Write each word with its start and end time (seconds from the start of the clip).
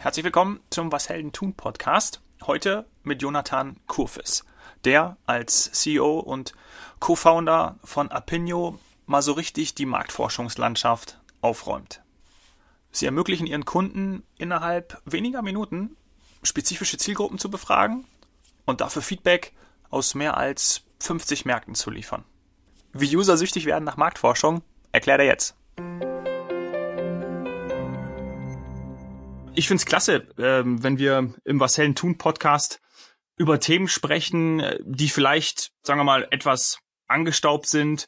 Herzlich 0.00 0.24
willkommen 0.24 0.60
zum 0.70 0.92
Was 0.92 1.08
Helden 1.08 1.32
tun 1.32 1.54
Podcast. 1.54 2.20
Heute 2.46 2.86
mit 3.02 3.20
Jonathan 3.20 3.80
Kurfis, 3.88 4.44
der 4.84 5.16
als 5.26 5.72
CEO 5.72 6.20
und 6.20 6.52
Co-Founder 7.00 7.80
von 7.82 8.08
Apinio 8.12 8.78
mal 9.06 9.22
so 9.22 9.32
richtig 9.32 9.74
die 9.74 9.86
Marktforschungslandschaft 9.86 11.18
aufräumt. 11.40 12.00
Sie 12.92 13.06
ermöglichen 13.06 13.48
ihren 13.48 13.64
Kunden 13.64 14.22
innerhalb 14.38 15.02
weniger 15.04 15.42
Minuten 15.42 15.96
spezifische 16.44 16.96
Zielgruppen 16.96 17.40
zu 17.40 17.50
befragen 17.50 18.04
und 18.66 18.80
dafür 18.80 19.02
Feedback 19.02 19.52
aus 19.90 20.14
mehr 20.14 20.36
als 20.36 20.82
50 21.00 21.44
Märkten 21.44 21.74
zu 21.74 21.90
liefern. 21.90 22.22
Wie 22.92 23.16
User 23.16 23.36
süchtig 23.36 23.66
werden 23.66 23.84
nach 23.84 23.96
Marktforschung, 23.96 24.62
erklärt 24.92 25.18
er 25.18 25.26
jetzt. 25.26 25.56
Ich 29.58 29.66
finde 29.66 29.80
es 29.80 29.86
klasse, 29.86 30.28
ähm, 30.38 30.84
wenn 30.84 30.98
wir 30.98 31.34
im 31.44 31.58
Was 31.58 31.76
Hellen 31.76 31.96
tun 31.96 32.16
Podcast 32.16 32.80
über 33.36 33.58
Themen 33.58 33.88
sprechen, 33.88 34.62
die 34.84 35.08
vielleicht, 35.08 35.72
sagen 35.82 35.98
wir 35.98 36.04
mal, 36.04 36.28
etwas 36.30 36.78
angestaubt 37.08 37.66
sind, 37.66 38.06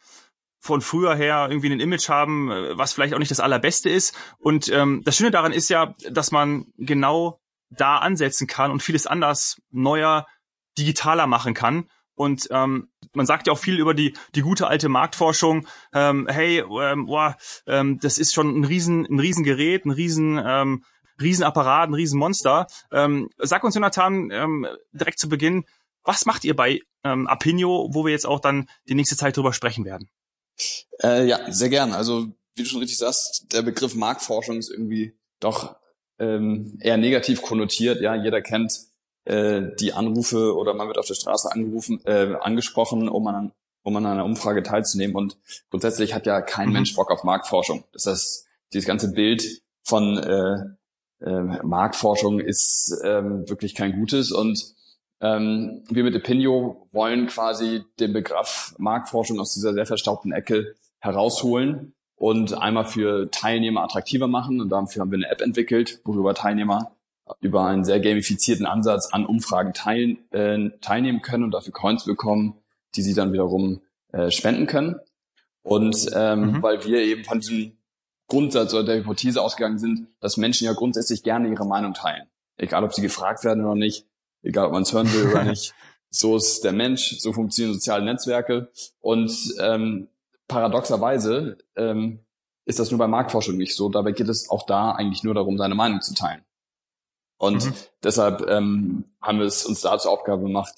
von 0.61 0.81
früher 0.81 1.17
her 1.17 1.49
irgendwie 1.51 1.73
ein 1.73 1.81
Image 1.81 2.09
haben, 2.09 2.51
was 2.79 2.93
vielleicht 2.93 3.15
auch 3.15 3.19
nicht 3.19 3.33
das 3.33 3.41
allerbeste 3.41 3.91
ist. 3.91 4.17
Und 4.39 4.69
ähm, 4.69 5.03
das 5.05 5.17
Schöne 5.17 5.33
daran 5.33 5.51
ist 5.51 5.69
ja, 5.71 5.97
dass 6.09 6.31
man 6.31 6.67
genau 6.77 7.41
da 7.69 7.97
ansetzen 7.97 8.47
kann 8.47 8.71
und 8.71 8.85
vieles 8.85 9.09
anders, 9.09 9.61
neuer, 9.73 10.29
digitaler 10.79 11.27
machen 11.27 11.55
kann. 11.55 11.91
Und 12.15 12.47
ähm, 12.53 12.93
man 13.13 13.27
sagt 13.27 13.49
ja 13.49 13.53
auch 13.55 13.59
viel 13.59 13.81
über 13.81 13.95
die, 13.95 14.17
die 14.37 14.43
gute 14.43 14.69
alte 14.69 14.89
Marktforschung. 14.89 15.67
Ähm, 15.93 16.29
hey, 16.31 16.61
ähm, 16.61 17.07
boah, 17.07 17.37
ähm, 17.67 17.99
das 17.99 18.19
ist 18.19 18.35
schon 18.35 18.57
ein 18.61 18.65
riesen, 18.65 19.05
ein 19.05 19.19
riesen 19.19 19.43
Gerät, 19.43 19.85
ein 19.85 19.91
riesen, 19.91 20.41
ähm, 20.47 20.85
Riesenapparat, 21.21 21.89
ein 21.89 21.95
Riesenmonster. 21.95 22.67
Ähm, 22.93 23.31
sag 23.39 23.65
uns, 23.65 23.75
Jonathan, 23.75 24.31
ähm, 24.31 24.67
direkt 24.93 25.19
zu 25.19 25.29
Beginn, 25.29 25.65
was 26.05 26.27
macht 26.27 26.45
ihr 26.45 26.57
bei 26.57 26.81
ähm, 27.05 27.27
Apinio, 27.27 27.89
wo 27.93 28.05
wir 28.05 28.13
jetzt 28.13 28.27
auch 28.27 28.41
dann 28.41 28.69
die 28.89 28.95
nächste 28.95 29.17
Zeit 29.17 29.37
drüber 29.37 29.53
sprechen 29.53 29.85
werden? 29.85 30.09
Äh, 31.03 31.27
ja, 31.27 31.51
sehr 31.51 31.69
gern. 31.69 31.93
Also, 31.93 32.29
wie 32.55 32.63
du 32.63 32.69
schon 32.69 32.81
richtig 32.81 32.99
sagst, 32.99 33.53
der 33.53 33.63
Begriff 33.63 33.95
Marktforschung 33.95 34.59
ist 34.59 34.71
irgendwie 34.71 35.15
doch 35.41 35.77
ähm, 36.19 36.79
eher 36.81 36.97
negativ 36.97 37.43
konnotiert. 37.43 38.01
Ja, 38.01 38.15
jeder 38.15 38.43
kennt 38.43 38.73
äh, 39.25 39.63
die 39.79 39.93
Anrufe 39.93 40.55
oder 40.55 40.75
man 40.75 40.87
wird 40.89 40.99
auf 40.99 41.07
der 41.07 41.15
Straße 41.15 41.51
angerufen, 41.51 42.01
äh, 42.05 42.35
angesprochen, 42.41 43.09
um 43.09 43.27
an, 43.27 43.53
um 43.83 43.97
an 43.97 44.07
einer 44.07 44.25
Umfrage 44.25 44.63
teilzunehmen. 44.63 45.17
Und 45.17 45.39
grundsätzlich 45.71 46.15
hat 46.15 46.27
ja 46.27 46.41
kein 46.43 46.69
mhm. 46.69 46.75
Mensch 46.75 46.95
Bock 46.95 47.11
auf 47.11 47.25
Marktforschung. 47.25 47.85
Das 47.93 48.07
heißt, 48.07 48.47
dieses 48.73 48.87
ganze 48.87 49.13
Bild 49.13 49.63
von 49.83 50.19
äh, 50.19 50.65
äh, 51.21 51.63
Marktforschung 51.63 52.41
ist 52.41 53.01
ähm, 53.05 53.49
wirklich 53.49 53.75
kein 53.75 53.93
gutes. 53.93 54.33
Und 54.33 54.75
ähm, 55.21 55.83
wir 55.89 56.05
mit 56.05 56.17
Opinio 56.17 56.89
wollen 56.93 57.27
quasi 57.27 57.83
den 57.99 58.13
Begriff 58.13 58.75
Marktforschung 58.79 59.39
aus 59.41 59.55
dieser 59.55 59.75
sehr 59.75 59.87
verstaubten 59.87 60.33
Ecke 60.33 60.75
herausholen 60.99 61.95
und 62.17 62.55
einmal 62.55 62.85
für 62.85 63.31
Teilnehmer 63.31 63.83
attraktiver 63.83 64.29
machen. 64.29 64.61
Und 64.61 64.71
dafür 64.71 65.01
haben 65.01 65.11
wir 65.11 65.19
eine 65.19 65.31
App 65.31 65.41
entwickelt, 65.41 66.01
worüber 66.05 66.35
Teilnehmer 66.35 66.93
über 67.41 67.67
einen 67.67 67.85
sehr 67.85 68.01
gamifizierten 68.01 68.67
Ansatz 68.67 69.11
an 69.13 69.25
Umfragen 69.25 69.73
teil, 69.73 70.17
äh, 70.31 70.71
teilnehmen 70.81 71.23
können 71.23 71.45
und 71.45 71.53
dafür 71.53 71.73
Coins 71.73 72.05
bekommen, 72.05 72.59
die 72.97 73.03
sie 73.03 73.15
dann 73.15 73.33
wiederum 73.33 73.83
äh, 74.13 74.31
spenden 74.31 74.67
können. 74.67 74.97
Und 75.63 76.11
ähm, 76.15 76.41
mhm. 76.41 76.63
weil 76.63 76.85
wir 76.85 77.01
eben 77.03 77.25
von 77.25 77.41
diesem 77.41 77.77
Grundsatz 78.31 78.73
oder 78.73 78.85
der 78.85 78.97
Hypothese 78.97 79.43
ausgegangen 79.43 79.79
sind, 79.79 80.07
dass 80.21 80.39
Menschen 80.39 80.65
ja 80.65 80.73
grundsätzlich 80.73 81.23
gerne 81.23 81.49
ihre 81.49 81.67
Meinung 81.67 81.93
teilen. 81.93 82.29
Egal, 82.57 82.85
ob 82.85 82.95
sie 82.95 83.03
gefragt 83.03 83.45
werden 83.45 83.65
oder 83.65 83.75
nicht, 83.75 84.07
egal, 84.43 84.67
ob 84.67 84.73
man 84.73 84.83
es 84.83 84.93
hören 84.93 85.13
will 85.13 85.31
oder 85.31 85.45
nicht. 85.45 85.75
So 86.13 86.37
ist 86.37 86.65
der 86.65 86.73
Mensch, 86.73 87.21
so 87.21 87.33
funktionieren 87.33 87.75
soziale 87.75 88.05
Netzwerke. 88.05 88.73
Und 88.99 89.33
ähm, 89.61 90.09
paradoxerweise 90.49 91.57
ähm, 91.77 92.25
ist 92.65 92.81
das 92.81 92.91
nur 92.91 92.99
bei 92.99 93.07
Marktforschung 93.07 93.57
nicht 93.57 93.77
so. 93.77 93.89
Dabei 93.89 94.11
geht 94.11 94.29
es 94.29 94.51
auch 94.51 94.67
da 94.67 94.91
eigentlich 94.91 95.23
nur 95.23 95.35
darum, 95.35 95.57
seine 95.57 95.77
Meinung 95.77 96.01
zu 96.01 96.13
teilen. 96.13 96.45
Und 97.39 97.65
mhm. 97.65 97.75
deshalb 98.03 98.45
ähm, 98.51 99.05
haben 99.23 99.39
wir 99.39 99.47
es 99.47 99.65
uns 99.65 99.83
da 99.83 99.97
zur 100.01 100.11
Aufgabe 100.11 100.43
gemacht, 100.43 100.75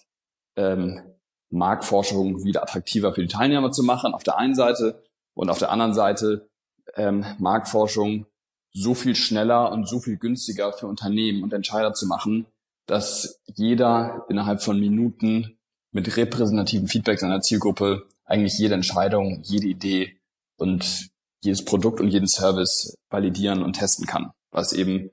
ähm, 0.56 1.00
Marktforschung 1.49 2.44
wieder 2.44 2.62
attraktiver 2.62 3.15
für 3.15 3.22
die 3.22 3.28
Teilnehmer 3.28 3.72
zu 3.72 3.84
machen, 3.84 4.12
auf 4.12 4.25
der 4.25 4.37
einen 4.37 4.55
Seite 4.55 5.03
und 5.32 5.49
auf 5.49 5.59
der 5.59 5.71
anderen 5.71 5.94
Seite 5.94 6.50
ähm, 6.97 7.25
Marktforschung 7.38 8.26
so 8.72 8.94
viel 8.94 9.14
schneller 9.14 9.70
und 9.70 9.88
so 9.88 10.00
viel 10.00 10.16
günstiger 10.16 10.72
für 10.72 10.86
Unternehmen 10.86 11.42
und 11.42 11.53
Entscheider 11.53 11.92
zu 11.92 12.06
machen, 12.06 12.47
dass 12.86 13.41
jeder 13.54 14.25
innerhalb 14.28 14.62
von 14.62 14.80
Minuten 14.80 15.58
mit 15.92 16.16
repräsentativen 16.16 16.88
Feedback 16.88 17.20
seiner 17.20 17.41
Zielgruppe 17.42 18.08
eigentlich 18.25 18.58
jede 18.58 18.75
Entscheidung, 18.75 19.42
jede 19.44 19.66
Idee 19.66 20.19
und 20.56 21.10
jedes 21.42 21.64
Produkt 21.64 22.00
und 22.00 22.08
jeden 22.08 22.28
Service 22.28 22.97
validieren 23.10 23.62
und 23.62 23.75
testen 23.75 24.06
kann, 24.06 24.32
was 24.50 24.72
eben 24.72 25.10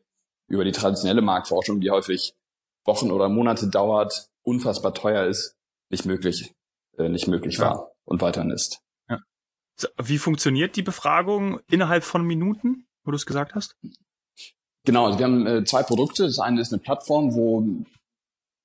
über 0.48 0.64
die 0.64 0.72
traditionelle 0.72 1.22
Marktforschung, 1.22 1.82
die 1.82 1.92
häufig 1.92 2.34
Wochen 2.86 3.12
oder 3.12 3.30
Monate 3.30 3.68
dauert, 3.68 4.30
unfassbar 4.44 4.94
teuer 4.94 5.26
ist, 5.26 5.56
nicht 5.90 6.06
möglich, 6.06 6.54
äh, 6.98 7.10
nicht 7.10 7.28
möglich 7.28 7.58
ja. 7.58 7.66
war 7.66 7.92
und 8.06 8.22
weiterhin 8.22 8.52
ist. 8.52 8.82
Wie 10.02 10.18
funktioniert 10.18 10.76
die 10.76 10.82
Befragung 10.82 11.60
innerhalb 11.70 12.04
von 12.04 12.26
Minuten, 12.26 12.86
wo 13.04 13.12
du 13.12 13.16
es 13.16 13.26
gesagt 13.26 13.56
hast? 13.56 13.78
Genau, 14.86 15.06
also 15.06 15.20
wir 15.20 15.26
haben 15.26 15.46
äh, 15.46 15.64
zwei 15.64 15.84
Produkte. 15.84 16.24
Das 16.24 16.40
eine 16.40 16.62
ist 16.62 16.74
eine 16.74 16.82
Plattform, 16.82 17.34
wo 17.34 17.66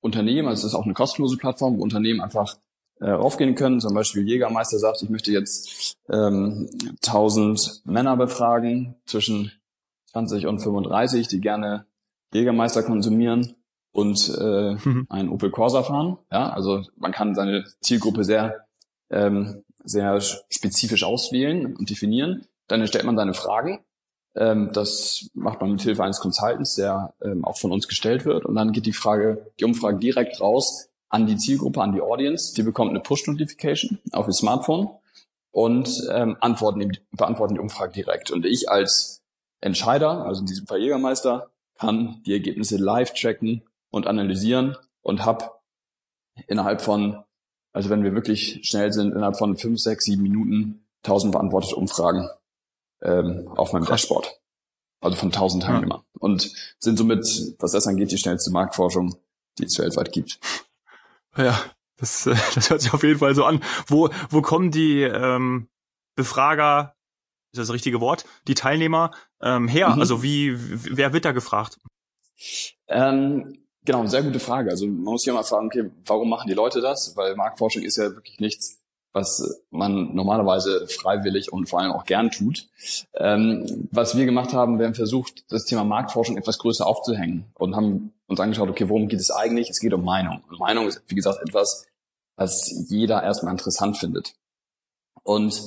Unternehmen, 0.01 0.47
also 0.47 0.61
es 0.61 0.73
ist 0.73 0.79
auch 0.79 0.85
eine 0.85 0.93
kostenlose 0.93 1.37
Plattform, 1.37 1.77
wo 1.77 1.83
Unternehmen 1.83 2.21
einfach 2.21 2.55
äh, 3.01 3.11
aufgehen 3.11 3.55
können. 3.55 3.81
Zum 3.81 3.93
Beispiel 3.93 4.27
Jägermeister 4.27 4.79
sagt, 4.79 5.03
ich 5.03 5.09
möchte 5.09 5.31
jetzt 5.31 5.97
ähm, 6.09 6.69
1000 7.05 7.81
Männer 7.85 8.15
befragen 8.15 8.95
zwischen 9.05 9.51
20 10.11 10.47
und 10.47 10.59
35, 10.59 11.27
die 11.27 11.41
gerne 11.41 11.85
Jägermeister 12.33 12.83
konsumieren 12.83 13.55
und 13.91 14.33
äh, 14.39 14.75
mhm. 14.75 15.07
einen 15.09 15.29
Opel 15.29 15.51
Corsa 15.51 15.83
fahren. 15.83 16.17
Ja, 16.31 16.49
also 16.49 16.83
man 16.95 17.11
kann 17.11 17.35
seine 17.35 17.65
Zielgruppe 17.81 18.23
sehr 18.23 18.65
ähm, 19.09 19.64
sehr 19.85 20.19
spezifisch 20.21 21.03
auswählen 21.03 21.75
und 21.75 21.89
definieren. 21.89 22.47
Dann 22.67 22.85
stellt 22.87 23.05
man 23.05 23.15
seine 23.15 23.33
Fragen. 23.33 23.83
Ähm, 24.35 24.71
das 24.73 25.29
macht 25.33 25.61
man 25.61 25.71
mit 25.71 25.81
Hilfe 25.81 26.03
eines 26.03 26.19
Consultants, 26.19 26.75
der 26.75 27.13
ähm, 27.23 27.45
auch 27.45 27.57
von 27.57 27.71
uns 27.71 27.87
gestellt 27.87 28.25
wird. 28.25 28.45
Und 28.45 28.55
dann 28.55 28.71
geht 28.71 28.85
die 28.85 28.93
Frage, 28.93 29.51
die 29.59 29.65
Umfrage 29.65 29.97
direkt 29.97 30.41
raus 30.41 30.89
an 31.09 31.27
die 31.27 31.37
Zielgruppe, 31.37 31.81
an 31.81 31.93
die 31.93 32.01
Audience. 32.01 32.53
Die 32.55 32.63
bekommt 32.63 32.89
eine 32.89 32.99
Push-Notification 32.99 33.99
auf 34.11 34.27
ihr 34.27 34.33
Smartphone 34.33 34.89
und 35.51 35.89
ähm, 36.11 36.35
antworten, 36.41 36.97
beantworten 37.11 37.53
die 37.53 37.61
Umfrage 37.61 37.93
direkt. 37.93 38.31
Und 38.31 38.45
ich 38.45 38.69
als 38.69 39.23
Entscheider, 39.61 40.25
also 40.25 40.41
in 40.41 40.47
diesem 40.47 40.67
Fall 40.67 40.79
Jägermeister, 40.79 41.51
kann 41.75 42.21
die 42.25 42.33
Ergebnisse 42.33 42.77
live 42.77 43.13
checken 43.13 43.63
und 43.89 44.07
analysieren 44.07 44.75
und 45.01 45.25
habe 45.25 45.51
innerhalb 46.47 46.81
von, 46.81 47.23
also 47.75 47.89
wenn 47.89 48.03
wir 48.03 48.15
wirklich 48.15 48.61
schnell 48.63 48.93
sind, 48.93 49.11
innerhalb 49.11 49.37
von 49.37 49.57
fünf, 49.57 49.81
sechs, 49.81 50.05
sieben 50.05 50.23
Minuten 50.23 50.85
tausend 51.03 51.33
beantwortete 51.33 51.75
Umfragen 51.75 52.29
ähm, 53.01 53.49
auf 53.49 53.73
meinem 53.73 53.83
Dashboard. 53.83 54.39
Also 55.01 55.17
von 55.17 55.29
tausend 55.29 55.63
Teilnehmern. 55.63 55.99
Ja. 55.99 56.19
Und 56.21 56.53
sind 56.79 56.97
somit, 56.97 57.27
was 57.59 57.73
das 57.73 57.85
angeht, 57.85 58.11
die 58.11 58.17
schnellste 58.17 58.49
Marktforschung, 58.49 59.17
die 59.57 59.65
es 59.65 59.77
weltweit 59.77 60.13
gibt. 60.13 60.39
Ja, 61.35 61.59
das, 61.97 62.23
das 62.55 62.69
hört 62.69 62.79
sich 62.79 62.93
auf 62.93 63.03
jeden 63.03 63.19
Fall 63.19 63.35
so 63.35 63.43
an. 63.43 63.61
Wo, 63.87 64.09
wo 64.29 64.41
kommen 64.41 64.71
die 64.71 65.01
ähm, 65.01 65.67
Befrager 66.15 66.95
ist 67.51 67.59
das, 67.59 67.67
das 67.67 67.73
richtige 67.73 67.99
Wort, 67.99 68.23
die 68.47 68.55
Teilnehmer 68.55 69.11
ähm, 69.41 69.67
her? 69.67 69.89
Mhm. 69.89 69.99
Also 69.99 70.23
wie, 70.23 70.53
wer 70.55 71.11
wird 71.11 71.25
da 71.25 71.33
gefragt? 71.33 71.77
Ähm, 72.87 73.64
genau, 73.85 74.05
sehr 74.07 74.23
gute 74.23 74.39
Frage. 74.39 74.71
Also 74.71 74.85
man 74.85 75.03
muss 75.03 75.23
sich 75.23 75.33
mal 75.33 75.43
fragen, 75.43 75.67
okay, 75.67 75.91
warum 76.05 76.29
machen 76.29 76.47
die 76.47 76.53
Leute 76.53 76.81
das? 76.81 77.15
Weil 77.15 77.35
Marktforschung 77.35 77.83
ist 77.83 77.97
ja 77.97 78.13
wirklich 78.13 78.39
nichts, 78.39 78.79
was 79.13 79.61
man 79.69 80.13
normalerweise 80.13 80.87
freiwillig 80.87 81.53
und 81.53 81.69
vor 81.69 81.79
allem 81.79 81.93
auch 81.93 82.05
gern 82.05 82.31
tut. 82.31 82.67
Ähm, 83.13 83.87
was 83.91 84.17
wir 84.17 84.25
gemacht 84.25 84.53
haben, 84.53 84.77
wir 84.77 84.85
haben 84.87 84.95
versucht, 84.95 85.45
das 85.51 85.65
Thema 85.65 85.85
Marktforschung 85.85 86.37
etwas 86.37 86.57
größer 86.59 86.85
aufzuhängen 86.85 87.45
und 87.53 87.75
haben 87.75 88.13
uns 88.27 88.39
angeschaut, 88.39 88.69
okay, 88.69 88.89
worum 88.89 89.07
geht 89.07 89.21
es 89.21 89.31
eigentlich? 89.31 89.69
Es 89.69 89.79
geht 89.79 89.93
um 89.93 90.03
Meinung. 90.03 90.43
Und 90.49 90.59
Meinung 90.59 90.87
ist, 90.87 91.01
wie 91.07 91.15
gesagt, 91.15 91.39
etwas, 91.41 91.85
was 92.35 92.89
jeder 92.89 93.23
erstmal 93.23 93.53
interessant 93.53 93.97
findet. 93.97 94.33
Und 95.23 95.61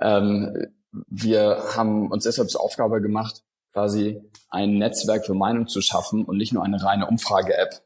ähm, 0.00 0.68
wir 1.08 1.62
haben 1.76 2.10
uns 2.10 2.24
deshalb 2.24 2.50
zur 2.50 2.62
Aufgabe 2.62 3.02
gemacht, 3.02 3.42
quasi 3.74 4.22
ein 4.48 4.78
Netzwerk 4.78 5.26
für 5.26 5.34
Meinung 5.34 5.66
zu 5.66 5.82
schaffen 5.82 6.24
und 6.24 6.38
nicht 6.38 6.52
nur 6.52 6.64
eine 6.64 6.82
reine 6.82 7.06
Umfrage-App 7.06 7.82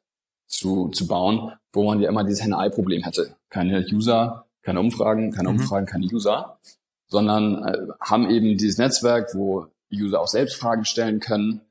zu, 0.46 0.88
zu 0.90 1.06
bauen, 1.06 1.52
wo 1.72 1.84
man 1.84 2.00
ja 2.00 2.08
immer 2.08 2.24
dieses 2.24 2.42
Henne-Ei-Problem 2.42 3.02
hätte. 3.02 3.34
Keine 3.48 3.84
User, 3.90 4.46
keine 4.62 4.80
Umfragen, 4.80 5.32
keine 5.32 5.48
mhm. 5.48 5.60
Umfragen, 5.60 5.86
keine 5.86 6.06
User, 6.06 6.58
sondern 7.06 7.64
äh, 7.64 7.86
haben 8.00 8.30
eben 8.30 8.58
dieses 8.58 8.78
Netzwerk, 8.78 9.34
wo 9.34 9.66
User 9.90 10.20
auch 10.20 10.28
selbst 10.28 10.56
Fragen 10.56 10.84
stellen 10.84 11.20
können, 11.20 11.62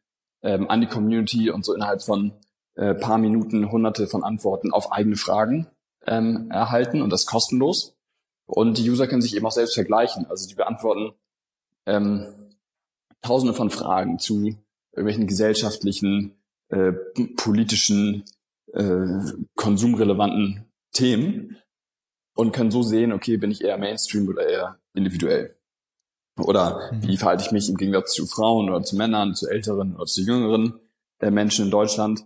ähm, 0.42 0.70
an 0.70 0.82
die 0.82 0.88
Community 0.88 1.52
und 1.52 1.64
so 1.64 1.76
innerhalb 1.76 2.02
von 2.02 2.34
äh, 2.76 2.96
paar 2.96 3.20
Minuten 3.20 3.72
hunderte 3.72 4.08
von 4.08 4.24
Antworten 4.24 4.74
auf 4.74 4.92
eigene 4.92 5.16
Fragen 5.16 5.68
ähm, 6.08 6.50
erhalten 6.50 7.04
und 7.04 7.12
das 7.12 7.28
kostenlos. 7.28 7.96
Und 8.48 8.78
die 8.80 8.90
User 8.90 9.08
können 9.08 9.22
sich 9.22 9.36
eben 9.36 9.46
auch 9.46 9.52
selbst 9.52 9.76
vergleichen. 9.76 10.26
Also 10.28 10.48
die 10.48 10.56
beantworten 10.56 11.14
ähm, 11.86 12.26
tausende 13.22 13.54
von 13.54 13.70
Fragen 13.70 14.20
zu 14.20 14.56
irgendwelchen 14.92 15.28
gesellschaftlichen, 15.28 16.36
äh, 16.70 16.94
politischen, 17.36 18.24
äh, 18.74 19.20
konsumrelevanten 19.56 20.66
Themen 20.92 21.58
und 22.36 22.52
können 22.52 22.72
so 22.72 22.84
sehen, 22.84 23.12
okay, 23.12 23.38
bin 23.38 23.52
ich 23.52 23.64
eher 23.64 23.78
Mainstream 23.78 24.28
oder 24.28 24.48
eher 24.48 24.80
individuell? 24.94 25.56
Oder 26.38 26.92
mhm. 26.92 27.08
wie 27.08 27.18
verhalte 27.18 27.44
ich 27.44 27.52
mich 27.52 27.70
im 27.70 27.78
Gegensatz 27.78 28.14
zu 28.14 28.26
Frauen 28.28 28.70
oder 28.70 28.84
zu 28.84 28.96
Männern, 28.96 29.36
zu 29.36 29.48
älteren 29.48 29.96
oder 29.96 30.06
zu 30.06 30.22
jüngeren 30.22 30.80
äh, 31.20 31.32
Menschen 31.32 31.66
in 31.66 31.72
Deutschland? 31.72 32.26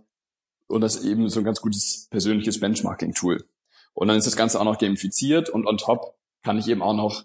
Und 0.66 0.80
das 0.80 0.96
ist 0.96 1.04
eben 1.04 1.28
so 1.28 1.40
ein 1.40 1.44
ganz 1.44 1.60
gutes 1.60 2.08
persönliches 2.10 2.60
Benchmarking-Tool. 2.60 3.44
Und 3.94 4.08
dann 4.08 4.16
ist 4.16 4.26
das 4.26 4.36
Ganze 4.36 4.58
auch 4.58 4.64
noch 4.64 4.78
gamifiziert 4.78 5.50
und 5.50 5.66
on 5.66 5.76
top 5.76 6.14
kann 6.42 6.58
ich 6.58 6.68
eben 6.68 6.82
auch 6.82 6.94
noch 6.94 7.24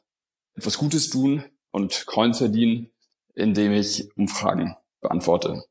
etwas 0.56 0.78
Gutes 0.78 1.10
tun 1.10 1.44
und 1.72 2.06
Coins 2.08 2.40
verdienen, 2.40 2.90
indem 3.38 3.72
ich 3.72 4.10
Umfragen 4.18 4.76
beantworte. 5.00 5.64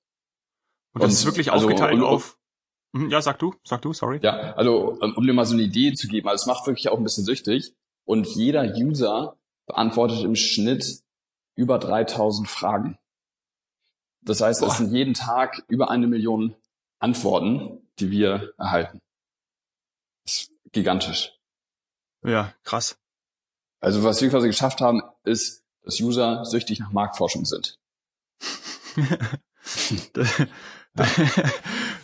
Und 0.93 1.03
das 1.03 1.11
und, 1.11 1.11
ist 1.11 1.25
wirklich 1.27 1.53
also, 1.53 1.67
aufgeteilt 1.67 2.01
auf. 2.01 2.39
Hm, 2.95 3.11
ja, 3.11 3.21
sag 3.21 3.39
du, 3.41 3.55
sag 3.65 3.83
du, 3.83 3.93
sorry. 3.93 4.21
Ja, 4.23 4.55
also 4.55 4.99
um 5.01 5.27
dir 5.27 5.33
mal 5.33 5.45
so 5.45 5.55
eine 5.55 5.63
Idee 5.63 5.93
zu 5.95 6.07
geben, 6.07 6.29
also 6.29 6.43
es 6.43 6.47
macht 6.47 6.67
wirklich 6.67 6.89
auch 6.89 6.97
ein 6.97 7.03
bisschen 7.03 7.25
süchtig. 7.25 7.75
Und 8.05 8.29
jeder 8.29 8.63
User 8.77 9.37
beantwortet 9.67 10.23
im 10.23 10.37
Schnitt 10.37 11.03
über 11.57 11.79
3000 11.79 12.49
Fragen. 12.49 12.99
Das 14.23 14.41
heißt, 14.41 14.63
es 14.63 14.79
sind 14.79 14.93
jeden 14.93 15.15
Tag 15.15 15.65
über 15.67 15.91
eine 15.91 16.07
Million 16.07 16.55
Antworten, 17.01 17.81
die 17.99 18.11
wir 18.13 18.55
erhalten. 18.59 19.01
Das 20.25 20.35
ist 20.35 20.53
gigantisch. 20.73 21.33
Ja, 22.25 22.55
krass. 22.63 22.99
Also 23.81 24.05
was 24.05 24.23
wir 24.23 24.31
quasi 24.31 24.47
geschafft 24.47 24.81
haben, 24.81 25.03
ist, 25.25 25.66
dass 25.87 26.01
User 26.01 26.45
süchtig 26.45 26.81
nach 26.81 26.93
Marktforschung 26.93 27.47
sind. 27.47 27.79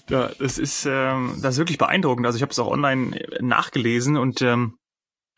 das 0.09 0.59
ist 0.59 0.87
ähm, 0.87 1.39
das 1.43 1.55
ist 1.55 1.59
wirklich 1.59 1.79
beeindruckend. 1.79 2.25
Also 2.27 2.37
ich 2.37 2.43
habe 2.43 2.53
es 2.53 2.59
auch 2.59 2.69
online 2.69 3.21
nachgelesen 3.41 4.17
und 4.17 4.41
ähm, 4.41 4.79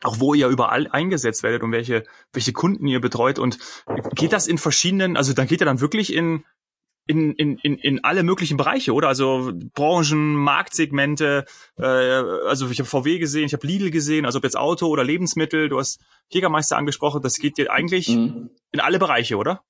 auch 0.03 0.19
wo 0.19 0.33
ihr 0.33 0.47
überall 0.47 0.87
eingesetzt 0.87 1.43
werdet 1.43 1.63
und 1.63 1.71
welche 1.71 2.03
welche 2.33 2.53
Kunden 2.53 2.87
ihr 2.87 3.01
betreut 3.01 3.39
und 3.39 3.57
geht 4.13 4.31
das 4.31 4.47
in 4.47 4.57
verschiedenen, 4.57 5.17
also 5.17 5.33
dann 5.33 5.47
geht 5.47 5.61
ihr 5.61 5.65
dann 5.65 5.81
wirklich 5.81 6.13
in 6.13 6.45
in, 7.07 7.33
in, 7.33 7.57
in, 7.59 7.77
in 7.77 8.03
alle 8.03 8.23
möglichen 8.23 8.57
Bereiche, 8.57 8.93
oder? 8.93 9.07
Also 9.07 9.51
Branchen, 9.73 10.35
Marktsegmente, 10.35 11.45
äh, 11.77 11.83
also 11.83 12.69
ich 12.69 12.79
habe 12.79 12.89
VW 12.89 13.19
gesehen, 13.19 13.45
ich 13.45 13.53
habe 13.53 13.67
Lidl 13.67 13.91
gesehen, 13.91 14.25
also 14.25 14.37
ob 14.37 14.43
jetzt 14.43 14.57
Auto 14.57 14.87
oder 14.87 15.03
Lebensmittel, 15.03 15.69
du 15.69 15.79
hast 15.79 15.99
Jägermeister 16.29 16.77
angesprochen, 16.77 17.21
das 17.21 17.37
geht 17.37 17.57
dir 17.57 17.71
eigentlich 17.71 18.09
mhm. 18.09 18.49
in 18.71 18.79
alle 18.79 18.99
Bereiche, 18.99 19.37
oder? 19.37 19.61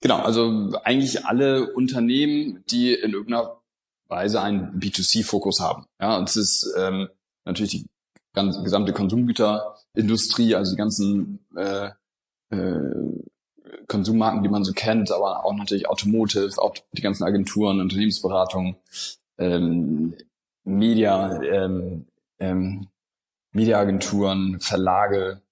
Genau, 0.00 0.18
also 0.18 0.72
eigentlich 0.84 1.24
alle 1.24 1.72
Unternehmen, 1.72 2.62
die 2.70 2.92
in 2.92 3.12
irgendeiner 3.12 3.62
Weise 4.08 4.42
einen 4.42 4.78
B2C-Fokus 4.78 5.60
haben. 5.60 5.86
Ja, 5.98 6.18
und 6.18 6.28
es 6.28 6.36
ist 6.36 6.74
ähm, 6.76 7.08
natürlich 7.46 7.72
die 7.72 7.86
ganze, 8.34 8.62
gesamte 8.62 8.92
Konsumgüterindustrie, 8.92 10.54
also 10.54 10.72
die 10.72 10.76
ganzen 10.76 11.46
äh, 11.56 11.90
äh, 12.50 13.22
Konsummarken, 13.88 14.42
die 14.42 14.48
man 14.48 14.64
so 14.64 14.72
kennt, 14.72 15.10
aber 15.10 15.44
auch 15.44 15.54
natürlich 15.54 15.88
Automotive, 15.88 16.50
auch 16.58 16.74
die 16.92 17.02
ganzen 17.02 17.24
Agenturen, 17.24 17.80
Unternehmensberatung, 17.80 18.76
ähm, 19.38 20.14
Media, 20.64 21.42
ähm, 21.42 22.06
ähm, 22.38 22.88
Mediaagenturen, 23.52 24.60
Verlage, 24.60 25.42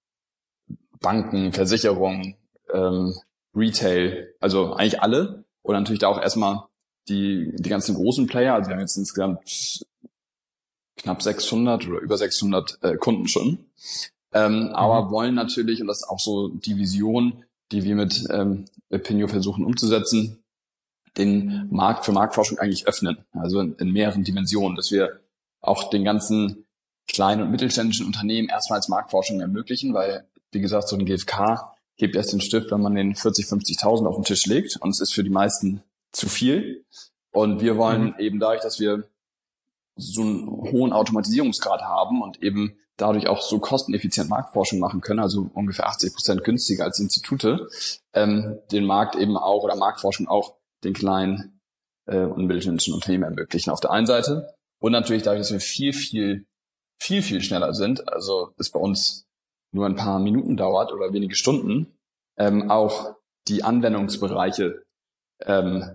Banken, 0.99 1.51
Versicherungen, 1.53 2.35
ähm, 2.73 3.15
Retail, 3.55 4.33
also 4.39 4.73
eigentlich 4.73 5.01
alle. 5.01 5.43
Und 5.61 5.75
natürlich 5.75 5.99
da 5.99 6.07
auch 6.07 6.19
erstmal 6.19 6.63
die, 7.07 7.53
die 7.55 7.69
ganzen 7.69 7.95
großen 7.95 8.27
Player. 8.27 8.55
Also 8.55 8.69
wir 8.69 8.75
haben 8.75 8.81
jetzt 8.81 8.97
insgesamt 8.97 9.85
knapp 10.97 11.21
600 11.21 11.87
oder 11.87 11.99
über 11.99 12.17
600 12.17 12.79
äh, 12.81 12.97
Kunden 12.97 13.27
schon. 13.27 13.65
Ähm, 14.33 14.63
mhm. 14.63 14.69
Aber 14.69 15.11
wollen 15.11 15.35
natürlich, 15.35 15.81
und 15.81 15.87
das 15.87 15.99
ist 15.99 16.09
auch 16.09 16.19
so 16.19 16.49
die 16.49 16.77
Vision, 16.77 17.43
die 17.71 17.83
wir 17.83 17.95
mit 17.95 18.25
ähm, 18.29 18.65
Opinio 18.89 19.27
versuchen 19.27 19.65
umzusetzen, 19.65 20.43
den 21.17 21.67
Markt 21.71 22.05
für 22.05 22.11
Marktforschung 22.11 22.59
eigentlich 22.59 22.87
öffnen. 22.87 23.17
Also 23.33 23.59
in, 23.59 23.75
in 23.75 23.91
mehreren 23.91 24.23
Dimensionen, 24.23 24.75
dass 24.75 24.91
wir 24.91 25.19
auch 25.61 25.89
den 25.89 26.03
ganzen 26.03 26.65
kleinen 27.07 27.41
und 27.41 27.51
mittelständischen 27.51 28.05
Unternehmen 28.05 28.49
erstmals 28.49 28.87
Marktforschung 28.87 29.41
ermöglichen, 29.41 29.93
weil, 29.93 30.25
wie 30.51 30.61
gesagt, 30.61 30.87
so 30.87 30.95
ein 30.95 31.05
GfK 31.05 31.73
hebt 31.95 32.15
erst 32.15 32.33
den 32.33 32.41
Stift, 32.41 32.71
wenn 32.71 32.81
man 32.81 32.95
den 32.95 33.15
40, 33.15 33.45
50.000 33.45 34.07
auf 34.07 34.15
den 34.15 34.23
Tisch 34.23 34.45
legt 34.45 34.77
und 34.77 34.89
es 34.89 35.01
ist 35.01 35.13
für 35.13 35.23
die 35.23 35.29
meisten 35.29 35.83
zu 36.11 36.29
viel. 36.29 36.85
Und 37.31 37.61
wir 37.61 37.77
wollen 37.77 38.07
mhm. 38.07 38.15
eben 38.19 38.39
dadurch, 38.39 38.61
dass 38.61 38.79
wir 38.79 39.03
so 39.95 40.21
einen 40.21 40.47
hohen 40.47 40.93
Automatisierungsgrad 40.93 41.81
haben 41.81 42.21
und 42.21 42.41
eben 42.41 42.77
dadurch 43.01 43.27
auch 43.27 43.41
so 43.41 43.59
kosteneffizient 43.59 44.29
Marktforschung 44.29 44.79
machen 44.79 45.01
können, 45.01 45.19
also 45.19 45.49
ungefähr 45.53 45.87
80 45.87 46.13
Prozent 46.13 46.43
günstiger 46.43 46.85
als 46.85 46.99
Institute, 46.99 47.67
ähm, 48.13 48.59
den 48.71 48.85
Markt 48.85 49.15
eben 49.15 49.37
auch 49.37 49.63
oder 49.63 49.75
Marktforschung 49.75 50.27
auch 50.27 50.55
den 50.83 50.93
kleinen 50.93 51.59
äh, 52.07 52.23
und 52.23 52.45
mittelständischen 52.45 52.93
Unternehmen 52.93 53.23
ermöglichen 53.23 53.71
auf 53.71 53.79
der 53.79 53.91
einen 53.91 54.07
Seite 54.07 54.53
und 54.81 54.91
natürlich 54.91 55.23
dadurch, 55.23 55.41
dass 55.41 55.51
wir 55.51 55.59
viel, 55.59 55.93
viel, 55.93 56.45
viel, 57.01 57.21
viel 57.21 57.41
schneller 57.41 57.73
sind, 57.73 58.07
also 58.11 58.53
es 58.57 58.71
bei 58.71 58.79
uns 58.79 59.25
nur 59.73 59.85
ein 59.85 59.95
paar 59.95 60.19
Minuten 60.19 60.57
dauert 60.57 60.91
oder 60.91 61.13
wenige 61.13 61.35
Stunden, 61.35 61.95
ähm, 62.37 62.69
auch 62.69 63.15
die 63.47 63.63
Anwendungsbereiche 63.63 64.83
ähm, 65.45 65.89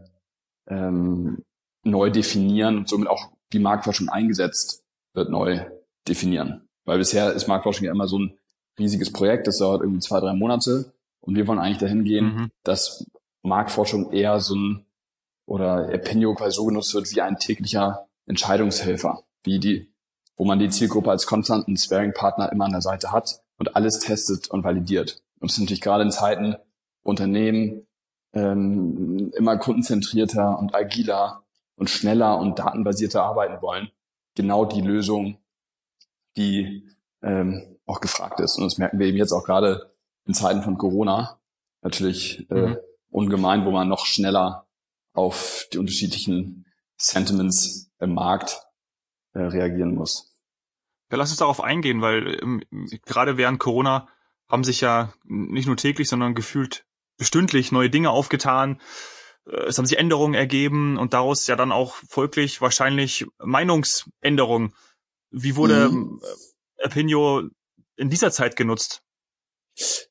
ähm, 0.69 1.43
neu 1.85 2.11
definieren 2.11 2.79
und 2.79 2.89
somit 2.89 3.09
auch 3.09 3.31
die 3.53 3.59
Marktforschung 3.59 4.09
eingesetzt 4.09 4.85
wird 5.15 5.31
neu 5.31 5.65
definieren. 6.09 6.66
Weil 6.87 6.99
bisher 6.99 7.33
ist 7.35 7.49
Marktforschung 7.49 7.85
ja 7.85 7.93
immer 7.93 8.09
so 8.09 8.19
ein 8.19 8.39
riesiges 8.79 9.13
Projekt, 9.13 9.47
das 9.47 9.59
dauert 9.59 9.83
irgendwie 9.83 10.01
zwei, 10.01 10.21
drei 10.21 10.33
Monate. 10.33 10.93
Und 11.21 11.35
wir 11.35 11.47
wollen 11.47 11.59
eigentlich 11.59 11.79
dahin 11.79 12.05
gehen, 12.05 12.25
mhm. 12.25 12.51
dass 12.63 13.05
Marktforschung 13.43 14.13
eher 14.13 14.41
so 14.41 14.55
ein 14.55 14.87
oder 15.47 15.91
Opinio 15.93 16.35
quasi 16.35 16.57
so 16.57 16.65
genutzt 16.65 16.95
wird 16.95 17.13
wie 17.15 17.21
ein 17.21 17.39
täglicher 17.39 18.09
Entscheidungshelfer, 18.27 19.23
wie 19.45 19.61
die, 19.61 19.93
wo 20.37 20.45
man 20.45 20.59
die 20.59 20.71
Zielgruppe 20.71 21.11
als 21.11 21.27
konstanten 21.27 21.77
Sparing-Partner 21.77 22.51
immer 22.51 22.65
an 22.65 22.73
der 22.73 22.83
Seite 22.83 23.13
hat 23.13 23.41
und 23.59 23.77
alles 23.77 24.01
testet 24.01 24.49
und 24.51 24.65
validiert. 24.65 25.23
Und 25.39 25.51
es 25.51 25.57
ist 25.57 25.61
natürlich 25.61 25.81
gerade 25.81 26.03
in 26.03 26.11
Zeiten 26.11 26.57
Unternehmen 27.03 27.87
ähm, 28.33 29.33
immer 29.37 29.57
kundenzentrierter 29.57 30.59
und 30.59 30.75
agiler 30.75 31.45
und 31.77 31.91
schneller 31.91 32.39
und 32.39 32.59
datenbasierter 32.59 33.23
arbeiten 33.23 33.63
wollen, 33.63 33.91
genau 34.35 34.65
die 34.65 34.81
Lösung, 34.81 35.39
die 36.37 36.89
ähm, 37.23 37.79
auch 37.87 38.01
gefragt 38.01 38.41
ist. 38.41 38.57
Und 38.57 38.65
das 38.65 38.79
merken 38.79 38.99
wir 38.99 39.07
eben 39.07 39.17
jetzt 39.17 39.33
auch 39.33 39.45
gerade 39.45 39.95
in 40.27 40.35
Zeiten 40.35 40.63
von 40.63 40.79
Corona 40.79 41.41
natürlich 41.83 42.51
äh, 42.51 42.69
mhm. 42.69 42.77
ungemein, 43.11 43.65
wo 43.65 43.71
man 43.71 43.89
noch 43.89 44.07
schneller 44.07 44.67
auf 45.13 45.67
die 45.73 45.79
unterschiedlichen 45.79 46.67
Sentiments 46.97 47.91
im 48.01 48.15
Markt 48.15 48.61
äh, 49.33 49.41
reagieren 49.41 49.95
muss. 49.95 50.33
Ja, 51.11 51.19
lass 51.19 51.31
uns 51.31 51.39
darauf 51.39 51.63
eingehen, 51.63 52.03
weil 52.03 52.39
ähm, 52.43 52.63
gerade 53.05 53.37
während 53.37 53.61
Corona 53.61 54.09
haben 54.49 54.65
sich 54.65 54.81
ja 54.81 55.13
nicht 55.25 55.67
nur 55.67 55.77
täglich, 55.77 56.09
sondern 56.09 56.35
gefühlt 56.35 56.85
bestündlich 57.17 57.73
neue 57.73 57.91
Dinge 57.91 58.11
aufgetan. 58.11 58.81
Äh, 59.47 59.67
es 59.67 59.79
haben 59.79 59.87
sich 59.87 59.99
Änderungen 59.99 60.35
ergeben 60.35 60.99
und 60.99 61.15
daraus 61.15 61.47
ja 61.47 61.57
dann 61.57 61.73
auch 61.73 61.95
folglich 62.09 62.61
wahrscheinlich 62.61 63.27
Meinungsänderungen 63.39 64.75
wie 65.43 65.57
wurde 65.57 65.91
mhm. 65.91 66.21
Apinio 66.83 67.43
in 67.97 68.11
dieser 68.11 68.31
Zeit 68.31 68.57
genutzt? 68.57 69.03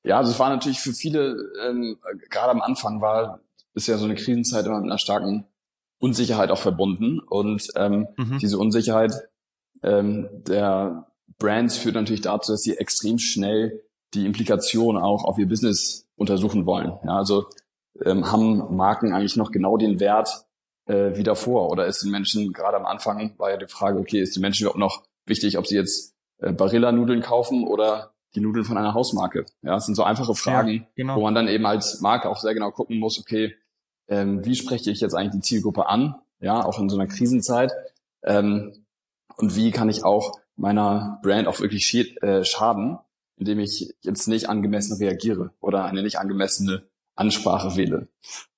Ja, 0.04 0.18
also 0.18 0.32
es 0.32 0.40
war 0.40 0.50
natürlich 0.50 0.80
für 0.80 0.94
viele, 0.94 1.36
ähm, 1.64 1.98
gerade 2.30 2.52
am 2.52 2.62
Anfang 2.62 3.02
war, 3.02 3.40
ist 3.74 3.88
ja 3.88 3.98
so 3.98 4.06
eine 4.06 4.16
Krisenzeit 4.16 4.66
immer 4.66 4.80
mit 4.80 4.86
einer 4.86 5.00
starken 5.00 5.48
Unsicherheit 5.98 6.52
auch 6.52 6.60
verbunden. 6.60 7.20
Und 7.20 7.68
ähm, 7.76 8.08
mhm. 8.18 8.38
diese 8.38 8.60
Unsicherheit 8.60 9.14
ähm, 9.82 10.30
der 10.32 11.12
Brands 11.40 11.78
führt 11.78 11.96
natürlich 11.96 12.22
dazu, 12.22 12.52
dass 12.52 12.62
sie 12.62 12.78
extrem 12.78 13.18
schnell 13.18 13.84
die 14.14 14.26
Implikation 14.26 14.98
auch 14.98 15.24
auf 15.24 15.40
ihr 15.40 15.48
Business 15.48 16.08
untersuchen 16.16 16.68
wollen. 16.68 16.94
Ja, 17.04 17.18
also 17.18 17.48
ähm, 18.04 18.32
haben 18.32 18.76
Marken 18.76 19.14
eigentlich 19.14 19.36
noch 19.36 19.52
genau 19.52 19.78
den 19.78 20.00
Wert 20.00 20.46
äh, 20.86 21.16
wie 21.16 21.24
davor? 21.24 21.70
Oder 21.72 21.88
ist 21.88 22.04
den 22.04 22.12
Menschen 22.12 22.54
gerade 22.54 22.78
am 22.78 22.86
Anfang 22.86 23.34
war 23.38 23.50
ja 23.50 23.58
die 23.58 23.68
Frage, 23.68 24.00
okay, 24.00 24.22
ist 24.22 24.36
den 24.36 24.42
Menschen 24.42 24.64
überhaupt 24.64 24.80
noch 24.80 25.04
wichtig, 25.26 25.58
ob 25.58 25.68
sie 25.68 25.76
jetzt 25.76 26.16
äh, 26.40 26.52
Barilla-Nudeln 26.52 27.22
kaufen 27.22 27.66
oder 27.66 28.14
die 28.36 28.42
Nudeln 28.42 28.66
von 28.66 28.78
einer 28.78 28.94
Hausmarke? 28.94 29.46
Ja, 29.62 29.76
das 29.76 29.86
sind 29.86 29.96
so 29.96 30.04
einfache 30.04 30.36
Fragen, 30.36 30.74
ja, 30.74 30.88
genau. 30.96 31.16
wo 31.18 31.22
man 31.22 31.36
dann 31.36 31.48
eben 31.48 31.66
als 31.66 32.02
Marke 32.02 32.30
auch 32.30 32.40
sehr 32.40 32.54
genau 32.54 32.72
gucken 32.72 33.00
muss, 33.00 33.20
okay, 33.20 33.56
ähm, 34.08 34.46
wie 34.46 34.56
spreche 34.56 34.92
ich 34.92 35.02
jetzt 35.02 35.16
eigentlich 35.16 35.42
die 35.42 35.48
Zielgruppe 35.48 35.88
an, 35.88 36.16
ja, 36.40 36.64
auch 36.64 36.80
in 36.80 36.90
so 36.90 36.98
einer 36.98 37.08
Krisenzeit, 37.08 37.72
ähm, 38.24 38.86
und 39.38 39.56
wie 39.56 39.72
kann 39.72 39.90
ich 39.90 40.04
auch 40.04 40.40
meiner 40.56 41.20
Brand 41.22 41.48
auch 41.48 41.60
wirklich 41.60 41.94
äh, 42.22 42.44
schaden, 42.44 42.98
indem 43.38 43.60
ich 43.60 43.94
jetzt 44.02 44.28
nicht 44.28 44.50
angemessen 44.50 44.98
reagiere 44.98 45.52
oder 45.60 45.86
eine 45.86 46.04
nicht 46.04 46.18
angemessene 46.18 46.84
Ansprache 47.16 47.76
wähle. 47.76 48.08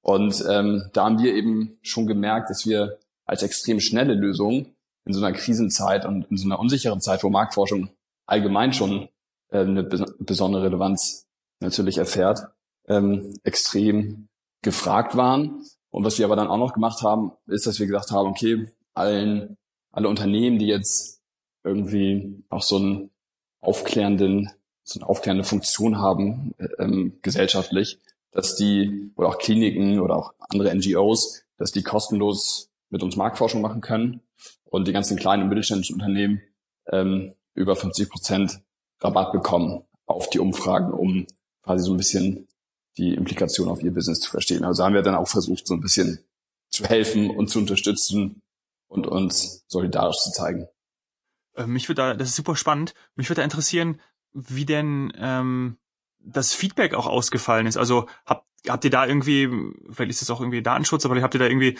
Und 0.02 0.44
ähm, 0.50 0.90
da 0.94 1.06
haben 1.06 1.20
wir 1.20 1.34
eben 1.34 1.78
schon 1.82 2.08
gemerkt, 2.08 2.50
dass 2.50 2.66
wir 2.66 3.00
als 3.26 3.44
extrem 3.44 3.80
schnelle 3.80 4.14
Lösung 4.14 4.76
in 5.08 5.14
so 5.14 5.24
einer 5.24 5.36
Krisenzeit 5.36 6.06
und 6.06 6.30
in 6.30 6.38
so 6.38 6.46
einer 6.46 6.60
unsicheren 6.60 7.00
Zeit, 7.00 7.24
wo 7.24 7.30
Marktforschung 7.30 7.90
allgemein 8.26 8.74
schon 8.74 9.08
äh, 9.50 9.60
eine 9.60 9.84
besondere 9.84 10.64
Relevanz 10.64 11.26
natürlich 11.62 11.98
erfährt, 11.98 12.42
ähm, 12.88 13.34
extrem 13.44 14.28
gefragt 14.62 15.16
waren. 15.16 15.64
Und 15.90 16.04
was 16.04 16.20
wir 16.20 16.26
aber 16.26 16.36
dann 16.36 16.50
auch 16.50 16.58
noch 16.58 16.74
gemacht 16.74 17.02
haben, 17.04 17.32
ist, 17.48 17.66
dass 17.66 17.80
wir 17.80 17.88
gesagt 17.88 18.12
haben, 18.12 18.30
okay, 18.30 18.68
allen, 18.94 19.58
alle 19.92 20.10
Unternehmen, 20.10 20.60
die 20.60 20.68
jetzt 20.68 21.22
irgendwie 21.64 22.44
auch 22.50 22.62
so 22.62 22.76
einen 22.76 23.10
aufklärenden, 23.62 24.52
so 24.84 25.00
eine 25.00 25.08
aufklärende 25.08 25.46
Funktion 25.46 26.00
haben, 26.00 26.54
ähm, 26.80 27.18
gesellschaftlich, 27.22 28.00
dass 28.32 28.56
die, 28.56 29.14
oder 29.16 29.30
auch 29.30 29.38
Kliniken 29.38 30.02
oder 30.02 30.18
auch 30.18 30.34
andere 30.50 30.76
NGOs, 30.76 31.44
dass 31.58 31.72
die 31.72 31.82
kostenlos 31.82 32.70
mit 32.90 33.04
uns 33.04 33.16
Marktforschung 33.16 33.62
machen 33.62 33.80
können 33.80 34.22
und 34.70 34.88
die 34.88 34.94
ganzen 34.94 35.18
kleinen 35.18 35.44
und 35.44 35.50
mittelständischen 35.50 35.96
Unternehmen 35.96 36.42
ähm, 36.88 37.34
über 37.54 37.76
50 37.76 38.10
Prozent 38.10 38.62
Rabatt 39.00 39.32
bekommen 39.32 39.84
auf 40.06 40.30
die 40.30 40.40
Umfragen, 40.40 40.94
um 40.94 41.28
quasi 41.64 41.86
so 41.86 41.94
ein 41.94 41.98
bisschen 41.98 42.48
die 42.98 43.14
Implikation 43.14 43.70
auf 43.70 43.84
ihr 43.84 43.94
Business 43.94 44.20
zu 44.20 44.32
verstehen. 44.32 44.64
Also 44.64 44.84
haben 44.84 44.94
wir 44.94 45.02
dann 45.02 45.16
auch 45.16 45.28
versucht, 45.28 45.68
so 45.68 45.74
ein 45.74 45.82
bisschen 45.82 46.24
zu 46.70 46.84
helfen 46.86 47.30
und 47.30 47.50
zu 47.50 47.60
unterstützen 47.60 48.42
und 48.88 49.08
uns 49.08 49.66
solidarisch 49.68 50.18
zu 50.18 50.32
zeigen. 50.32 50.68
Äh, 51.56 51.68
mich 51.68 51.88
würde 51.90 52.02
da, 52.02 52.14
das 52.14 52.30
ist 52.30 52.36
super 52.36 52.56
spannend. 52.56 52.94
Mich 53.16 53.30
würde 53.30 53.42
da 53.42 53.44
interessieren, 53.44 54.02
wie 54.34 54.66
denn 54.66 55.12
ähm, 55.18 55.78
das 56.20 56.54
Feedback 56.54 56.94
auch 56.94 57.08
ausgefallen 57.08 57.68
ist. 57.68 57.78
Also 57.78 58.08
habt, 58.26 58.46
habt 58.68 58.84
ihr 58.84 58.92
da 58.92 59.06
irgendwie, 59.06 59.50
vielleicht 59.92 60.12
ist 60.12 60.22
das 60.22 60.30
auch 60.30 60.42
irgendwie 60.42 60.62
Datenschutz, 60.62 61.06
aber 61.06 61.22
habt 61.22 61.36
ihr 61.36 61.40
da 61.40 61.48
irgendwie 61.48 61.78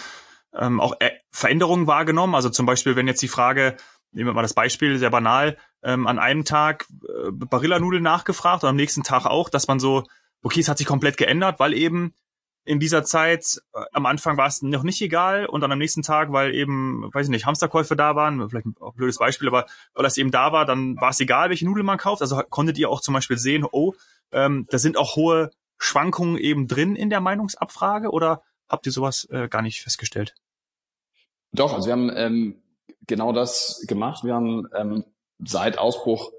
ähm, 0.53 0.79
auch 0.79 0.96
Veränderungen 1.31 1.88
wahrgenommen? 1.88 2.36
Also 2.36 2.50
zum 2.50 2.65
Beispiel, 2.65 2.96
wenn 2.96 3.07
jetzt 3.07 3.22
die 3.22 3.27
Frage, 3.27 3.77
nehmen 4.12 4.29
wir 4.29 4.34
mal 4.34 4.41
das 4.41 4.53
Beispiel, 4.53 4.98
sehr 4.98 5.10
banal, 5.10 5.57
ähm, 5.84 6.07
an 6.07 6.19
einem 6.19 6.46
Tag 6.46 6.86
äh, 7.03 7.31
Barillanudeln 7.31 8.03
nachgefragt 8.03 8.63
und 8.63 8.69
am 8.69 8.75
nächsten 8.75 9.03
Tag 9.03 9.25
auch, 9.25 9.50
dass 9.50 9.67
man 9.67 9.79
so, 9.79 10.03
okay, 10.41 10.60
es 10.60 10.69
hat 10.69 10.77
sich 10.77 10.88
komplett 10.88 11.17
geändert, 11.17 11.60
weil 11.60 11.74
eben 11.74 12.13
in 12.67 12.79
dieser 12.79 13.03
Zeit, 13.03 13.62
äh, 13.74 13.81
am 13.93 14.05
Anfang 14.05 14.38
war 14.38 14.48
es 14.48 14.62
noch 14.62 14.84
nicht 14.84 15.01
egal 15.01 15.46
und 15.46 15.62
dann 15.62 15.72
am 15.72 15.79
nächsten 15.79 16.01
Tag, 16.01 16.31
weil 16.31 16.53
eben, 16.53 17.10
weiß 17.13 17.27
ich 17.27 17.31
nicht, 17.31 17.46
Hamsterkäufe 17.46 17.96
da 17.96 18.15
waren, 18.15 18.50
vielleicht 18.50 18.65
ein 18.65 18.75
blödes 18.96 19.17
Beispiel, 19.17 19.48
aber 19.48 19.65
weil 19.93 20.03
das 20.03 20.17
eben 20.17 20.31
da 20.31 20.51
war, 20.51 20.65
dann 20.65 20.98
war 20.98 21.10
es 21.10 21.19
egal, 21.19 21.50
welche 21.50 21.65
Nudeln 21.65 21.86
man 21.86 21.98
kauft. 21.98 22.22
Also 22.22 22.41
konntet 22.50 22.77
ihr 22.77 22.89
auch 22.89 23.01
zum 23.01 23.13
Beispiel 23.13 23.38
sehen, 23.38 23.65
oh, 23.72 23.93
ähm, 24.31 24.67
da 24.69 24.77
sind 24.77 24.98
auch 24.98 25.15
hohe 25.15 25.51
Schwankungen 25.77 26.38
eben 26.38 26.67
drin 26.67 26.96
in 26.96 27.10
der 27.10 27.22
Meinungsabfrage 27.22 28.10
oder 28.10 28.41
habt 28.67 28.86
ihr 28.86 28.91
sowas 28.91 29.27
äh, 29.31 29.48
gar 29.48 29.62
nicht 29.62 29.81
festgestellt? 29.81 30.36
Doch, 31.51 31.74
also 31.74 31.88
wir 31.88 31.94
haben 31.94 32.12
ähm, 32.16 32.62
genau 33.06 33.32
das 33.32 33.84
gemacht. 33.88 34.24
Wir 34.24 34.36
haben 34.36 34.68
ähm, 34.75 35.04
seit 35.39 35.77
Ausbruch 35.77 36.32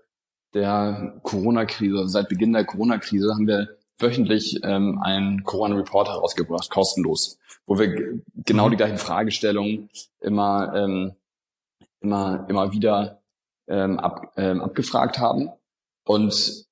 der 0.55 1.19
Corona-Krise, 1.23 1.99
also 1.99 2.09
seit 2.09 2.29
Beginn 2.29 2.53
der 2.53 2.65
Corona-Krise, 2.65 3.35
haben 3.35 3.47
wir 3.47 3.79
wöchentlich 3.99 4.61
ähm, 4.63 5.01
einen 5.03 5.45
Corona-Report 5.45 6.09
herausgebracht, 6.09 6.71
kostenlos, 6.71 7.39
wo 7.67 7.79
wir 7.79 8.21
genau 8.35 8.67
mhm. 8.67 8.71
die 8.71 8.77
gleichen 8.77 8.99
Fragestellungen 8.99 9.91
immer, 10.21 10.73
ähm, 10.75 11.15
immer, 12.01 12.47
immer 12.49 12.73
wieder 12.73 13.21
ähm, 13.67 13.99
ab, 13.99 14.33
ähm, 14.37 14.61
abgefragt 14.61 15.19
haben 15.19 15.51
und 16.05 16.67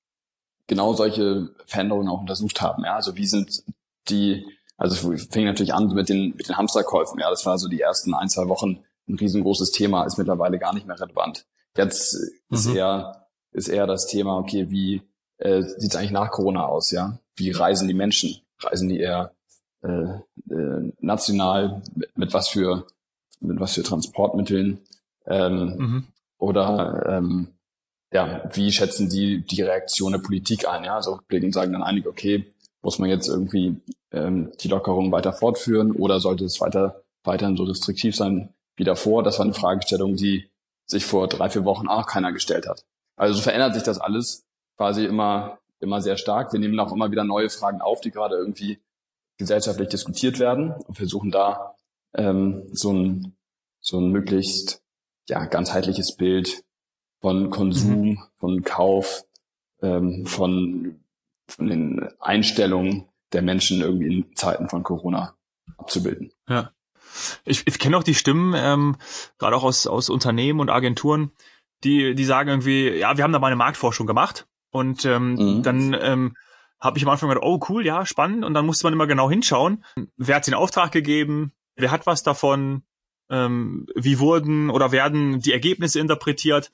genau 0.67 0.93
solche 0.93 1.49
Veränderungen 1.65 2.09
auch 2.09 2.21
untersucht 2.21 2.61
haben. 2.61 2.83
Ja? 2.85 2.95
Also 2.95 3.15
wie 3.15 3.25
sind 3.25 3.63
die, 4.09 4.45
also 4.77 5.11
es 5.11 5.27
fing 5.27 5.45
natürlich 5.45 5.73
an 5.73 5.87
mit 5.87 6.09
den, 6.09 6.35
mit 6.35 6.47
den 6.47 6.57
Hamsterkäufen. 6.57 7.19
Ja, 7.19 7.29
das 7.29 7.45
war 7.45 7.57
so 7.57 7.67
die 7.67 7.81
ersten 7.81 8.13
ein, 8.13 8.29
zwei 8.29 8.47
Wochen 8.47 8.83
ein 9.09 9.15
riesengroßes 9.15 9.71
Thema, 9.71 10.03
ist 10.05 10.17
mittlerweile 10.17 10.59
gar 10.59 10.73
nicht 10.73 10.87
mehr 10.87 10.99
relevant. 10.99 11.45
Jetzt 11.75 12.15
mhm. 12.49 12.57
ist 12.57 12.67
eher, 12.67 13.27
ist 13.51 13.69
eher 13.69 13.87
das 13.87 14.07
Thema, 14.07 14.37
okay, 14.37 14.69
wie 14.69 15.01
äh, 15.37 15.61
sieht 15.61 15.91
es 15.91 15.95
eigentlich 15.95 16.11
nach 16.11 16.31
Corona 16.31 16.65
aus, 16.65 16.91
ja? 16.91 17.19
Wie 17.35 17.51
reisen 17.51 17.87
die 17.87 17.93
Menschen? 17.93 18.41
Reisen 18.59 18.89
die 18.89 18.99
eher 18.99 19.33
äh, 19.83 19.89
äh, 19.89 20.93
national 20.99 21.81
mit, 21.95 22.17
mit 22.17 22.33
was 22.33 22.47
für 22.47 22.87
mit 23.39 23.59
was 23.59 23.75
für 23.75 23.83
Transportmitteln 23.83 24.79
ähm, 25.27 25.75
mhm. 25.77 26.07
oder 26.37 27.05
ähm, 27.07 27.49
ja, 28.11 28.49
wie 28.53 28.71
schätzen 28.71 29.09
die 29.09 29.45
die 29.45 29.61
Reaktion 29.61 30.13
der 30.13 30.19
Politik 30.19 30.67
ein? 30.67 30.83
Ja, 30.83 30.95
also 30.95 31.13
rückblickend 31.13 31.53
sagen 31.53 31.73
dann 31.73 31.83
einige, 31.83 32.09
okay, 32.09 32.51
muss 32.81 32.99
man 32.99 33.09
jetzt 33.09 33.27
irgendwie 33.27 33.75
ähm, 34.11 34.51
die 34.59 34.67
Lockerung 34.67 35.11
weiter 35.11 35.33
fortführen 35.33 35.91
oder 35.91 36.19
sollte 36.19 36.45
es 36.45 36.61
weiter 36.61 37.03
weiterhin 37.23 37.57
so 37.57 37.63
restriktiv 37.63 38.15
sein 38.15 38.53
wie 38.75 38.83
davor? 38.83 39.23
Das 39.23 39.39
war 39.39 39.45
eine 39.45 39.53
Fragestellung, 39.53 40.15
die 40.15 40.49
sich 40.85 41.05
vor 41.05 41.27
drei, 41.27 41.49
vier 41.49 41.65
Wochen 41.65 41.87
auch 41.87 42.07
keiner 42.07 42.31
gestellt 42.31 42.67
hat. 42.67 42.85
Also 43.17 43.35
so 43.35 43.41
verändert 43.41 43.73
sich 43.73 43.83
das 43.83 43.99
alles 43.99 44.45
quasi 44.77 45.05
immer, 45.05 45.59
immer 45.79 46.01
sehr 46.01 46.17
stark. 46.17 46.53
Wir 46.53 46.59
nehmen 46.59 46.79
auch 46.79 46.93
immer 46.93 47.11
wieder 47.11 47.23
neue 47.23 47.49
Fragen 47.49 47.81
auf, 47.81 47.99
die 48.01 48.11
gerade 48.11 48.35
irgendwie 48.35 48.79
gesellschaftlich 49.37 49.89
diskutiert 49.89 50.39
werden 50.39 50.71
und 50.71 50.95
versuchen 50.95 51.31
da 51.31 51.75
ähm, 52.13 52.67
so 52.71 52.93
ein, 52.93 53.35
so 53.79 53.99
ein 53.99 54.11
möglichst 54.11 54.81
ja, 55.29 55.45
ganzheitliches 55.45 56.15
Bild 56.15 56.63
von 57.19 57.49
Konsum, 57.49 58.01
mhm. 58.01 58.19
von 58.37 58.63
Kauf, 58.63 59.25
ähm, 59.81 60.25
von, 60.25 61.03
von 61.47 61.67
den 61.67 62.09
Einstellungen 62.19 63.07
der 63.33 63.41
Menschen 63.41 63.81
irgendwie 63.81 64.07
in 64.07 64.35
Zeiten 64.35 64.69
von 64.69 64.83
Corona 64.83 65.35
abzubilden. 65.77 66.31
Ja. 66.47 66.71
Ich, 67.45 67.65
ich 67.65 67.79
kenne 67.79 67.97
auch 67.97 68.03
die 68.03 68.15
Stimmen, 68.15 68.53
ähm, 68.55 68.97
gerade 69.37 69.55
auch 69.55 69.63
aus, 69.63 69.87
aus 69.87 70.09
Unternehmen 70.09 70.59
und 70.59 70.69
Agenturen, 70.69 71.31
die, 71.83 72.15
die 72.15 72.25
sagen 72.25 72.49
irgendwie, 72.49 72.89
ja, 72.89 73.17
wir 73.17 73.23
haben 73.23 73.33
da 73.33 73.39
mal 73.39 73.47
eine 73.47 73.55
Marktforschung 73.55 74.07
gemacht 74.07 74.47
und 74.71 75.05
ähm, 75.05 75.33
mhm. 75.35 75.63
dann 75.63 75.93
ähm, 75.99 76.35
habe 76.79 76.97
ich 76.97 77.05
am 77.05 77.09
Anfang 77.09 77.29
gedacht, 77.29 77.45
oh 77.45 77.59
cool, 77.69 77.85
ja, 77.85 78.05
spannend. 78.05 78.45
Und 78.45 78.53
dann 78.53 78.65
musste 78.65 78.85
man 78.85 78.93
immer 78.93 79.07
genau 79.07 79.29
hinschauen, 79.29 79.83
wer 80.15 80.35
hat 80.35 80.47
den 80.47 80.53
Auftrag 80.53 80.91
gegeben, 80.91 81.53
wer 81.75 81.91
hat 81.91 82.05
was 82.05 82.23
davon, 82.23 82.83
ähm, 83.29 83.87
wie 83.95 84.19
wurden 84.19 84.69
oder 84.69 84.91
werden 84.91 85.39
die 85.39 85.53
Ergebnisse 85.53 85.99
interpretiert. 85.99 86.71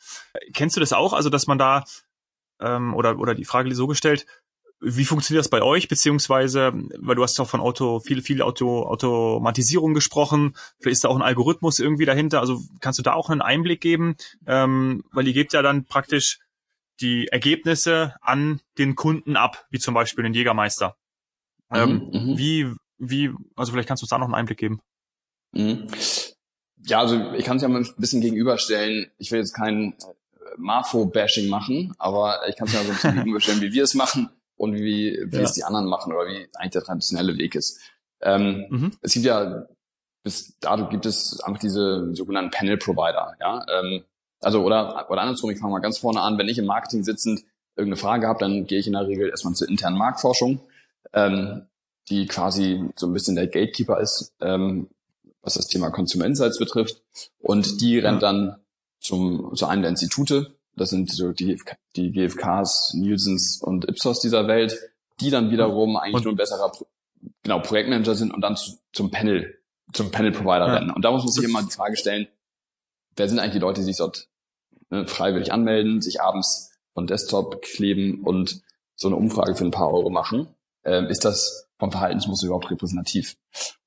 Kennst 0.53 0.75
du 0.75 0.79
das 0.79 0.93
auch? 0.93 1.13
Also, 1.13 1.29
dass 1.29 1.47
man 1.47 1.57
da, 1.57 1.83
ähm, 2.59 2.93
oder, 2.93 3.17
oder 3.17 3.33
die 3.33 3.45
Frage 3.45 3.73
so 3.73 3.87
gestellt, 3.87 4.25
wie 4.83 5.05
funktioniert 5.05 5.39
das 5.39 5.49
bei 5.49 5.61
euch? 5.61 5.87
Beziehungsweise, 5.87 6.73
weil 6.97 7.15
du 7.15 7.23
hast 7.23 7.39
auch 7.39 7.47
von 7.47 7.61
Auto, 7.61 7.99
viel, 7.99 8.21
viel 8.21 8.41
Auto, 8.41 8.83
Automatisierung 8.83 9.93
gesprochen. 9.93 10.55
Vielleicht 10.79 10.95
ist 10.95 11.03
da 11.05 11.07
auch 11.07 11.15
ein 11.15 11.21
Algorithmus 11.21 11.79
irgendwie 11.79 12.05
dahinter. 12.05 12.41
Also 12.41 12.61
kannst 12.81 12.99
du 12.99 13.03
da 13.03 13.13
auch 13.13 13.29
einen 13.29 13.41
Einblick 13.41 13.79
geben? 13.79 14.15
Ähm, 14.45 15.03
weil 15.11 15.27
ihr 15.27 15.33
gebt 15.33 15.53
ja 15.53 15.61
dann 15.61 15.85
praktisch 15.85 16.39
die 16.99 17.27
Ergebnisse 17.29 18.15
an 18.21 18.61
den 18.77 18.95
Kunden 18.95 19.37
ab, 19.37 19.65
wie 19.69 19.79
zum 19.79 19.93
Beispiel 19.93 20.23
den 20.23 20.33
Jägermeister. 20.33 20.97
Mhm, 21.69 21.77
ähm, 21.77 22.09
mhm. 22.11 22.37
wie, 22.37 22.71
wie, 22.97 23.31
also 23.55 23.71
vielleicht 23.71 23.87
kannst 23.87 24.01
du 24.01 24.05
uns 24.05 24.09
da 24.09 24.17
noch 24.17 24.25
einen 24.25 24.35
Einblick 24.35 24.59
geben. 24.59 24.81
Mhm. 25.53 25.87
Ja, 26.85 26.99
also 26.99 27.31
ich 27.33 27.45
kann 27.45 27.55
es 27.55 27.63
ja 27.63 27.69
mal 27.69 27.81
ein 27.81 27.89
bisschen 27.97 28.19
gegenüberstellen. 28.19 29.09
Ich 29.17 29.31
will 29.31 29.39
jetzt 29.39 29.53
kein 29.53 29.93
äh, 29.93 29.95
Marfo-Bashing 30.57 31.47
machen, 31.47 31.93
aber 31.97 32.47
ich 32.49 32.57
kann 32.57 32.67
es 32.67 32.73
ja 32.73 32.81
so 32.83 32.89
ein 32.89 32.95
bisschen 32.95 33.13
gegenüberstellen, 33.15 33.61
wie 33.61 33.71
wir 33.71 33.83
es 33.83 33.93
machen 33.93 34.29
und 34.63 34.75
wie, 34.75 35.21
wie 35.25 35.35
ja. 35.35 35.41
es 35.43 35.53
die 35.53 35.63
anderen 35.63 35.87
machen 35.87 36.13
oder 36.13 36.25
wie 36.27 36.47
eigentlich 36.55 36.71
der 36.71 36.83
traditionelle 36.83 37.37
Weg 37.37 37.55
ist. 37.55 37.79
Ähm, 38.21 38.65
mhm. 38.69 38.91
Es 39.01 39.13
gibt 39.13 39.25
ja, 39.25 39.65
bis 40.23 40.57
dato 40.59 40.87
gibt 40.87 41.05
es 41.05 41.41
einfach 41.41 41.59
diese 41.59 42.15
sogenannten 42.15 42.51
Panel-Provider, 42.51 43.35
ja. 43.41 43.65
Ähm, 43.69 44.03
also 44.41 44.63
oder, 44.63 45.09
oder 45.09 45.21
andersrum, 45.21 45.51
ich 45.51 45.59
fange 45.59 45.73
mal 45.73 45.79
ganz 45.79 45.97
vorne 45.97 46.21
an, 46.21 46.37
wenn 46.37 46.47
ich 46.47 46.57
im 46.57 46.65
Marketing 46.65 47.03
sitzend 47.03 47.43
irgendeine 47.75 47.99
Frage 47.99 48.27
habe, 48.27 48.39
dann 48.39 48.65
gehe 48.65 48.79
ich 48.79 48.87
in 48.87 48.93
der 48.93 49.07
Regel 49.07 49.29
erstmal 49.29 49.53
zur 49.53 49.67
internen 49.67 49.97
Marktforschung, 49.97 50.61
ähm, 51.13 51.67
die 52.09 52.25
quasi 52.27 52.89
so 52.95 53.07
ein 53.07 53.13
bisschen 53.13 53.35
der 53.35 53.47
Gatekeeper 53.47 53.99
ist, 53.99 54.33
ähm, 54.41 54.89
was 55.41 55.55
das 55.55 55.67
Thema 55.67 55.91
Consumer 55.91 56.25
Insights 56.25 56.59
betrifft. 56.59 57.01
Und 57.39 57.81
die 57.81 57.99
rennt 57.99 58.23
dann 58.23 58.57
zum, 58.99 59.55
zu 59.55 59.65
einem 59.65 59.81
der 59.81 59.91
Institute, 59.91 60.53
das 60.75 60.89
sind 60.89 61.11
so 61.11 61.31
die, 61.31 61.59
die 61.95 62.11
GFKs, 62.11 62.93
Nielsens 62.95 63.61
und 63.61 63.85
Ipsos 63.87 64.19
dieser 64.19 64.47
Welt, 64.47 64.79
die 65.19 65.29
dann 65.29 65.51
wiederum 65.51 65.97
eigentlich 65.97 66.15
und? 66.15 66.23
nur 66.25 66.33
ein 66.33 66.37
besserer 66.37 66.71
genau, 67.43 67.59
Projektmanager 67.59 68.15
sind 68.15 68.33
und 68.33 68.41
dann 68.41 68.55
zu, 68.55 68.77
zum 68.91 69.11
Panel, 69.11 69.59
zum 69.93 70.11
Panel-Provider 70.11 70.67
ja. 70.67 70.73
rennen. 70.73 70.91
Und 70.91 71.03
da 71.03 71.11
muss 71.11 71.23
man 71.23 71.31
sich 71.31 71.43
immer 71.43 71.61
die 71.61 71.71
Frage 71.71 71.95
stellen, 71.95 72.27
wer 73.15 73.29
sind 73.29 73.39
eigentlich 73.39 73.53
die 73.53 73.59
Leute, 73.59 73.81
die 73.81 73.85
sich 73.85 73.97
dort 73.97 74.27
ne, 74.89 75.07
freiwillig 75.07 75.51
anmelden, 75.51 76.01
sich 76.01 76.21
abends 76.21 76.71
von 76.93 77.07
Desktop 77.07 77.61
kleben 77.61 78.21
und 78.23 78.61
so 78.95 79.07
eine 79.07 79.17
Umfrage 79.17 79.55
für 79.55 79.65
ein 79.65 79.71
paar 79.71 79.91
Euro 79.91 80.09
machen. 80.09 80.47
Ähm, 80.83 81.07
ist 81.07 81.25
das 81.25 81.67
vom 81.77 81.91
Verhaltensmuster 81.91 82.47
überhaupt 82.47 82.69
repräsentativ? 82.69 83.37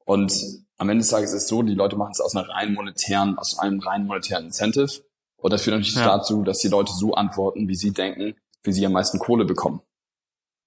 Und 0.04 0.32
am 0.78 0.88
Ende 0.88 1.02
des 1.02 1.10
Tages 1.10 1.32
ist 1.32 1.44
es 1.44 1.48
so, 1.48 1.62
die 1.62 1.74
Leute 1.74 1.96
machen 1.96 2.12
es 2.12 2.20
aus 2.20 2.36
einer 2.36 2.48
rein 2.48 2.74
monetären, 2.74 3.38
aus 3.38 3.58
einem 3.58 3.80
rein 3.80 4.06
monetären 4.06 4.46
Incentive. 4.46 5.02
Und 5.46 5.52
das 5.52 5.62
führt 5.62 5.76
natürlich 5.76 5.94
ja. 5.94 6.06
dazu, 6.06 6.42
dass 6.42 6.58
die 6.58 6.66
Leute 6.66 6.92
so 6.92 7.14
antworten, 7.14 7.68
wie 7.68 7.76
sie 7.76 7.92
denken, 7.92 8.34
wie 8.64 8.72
sie 8.72 8.84
am 8.84 8.90
meisten 8.90 9.20
Kohle 9.20 9.44
bekommen. 9.44 9.80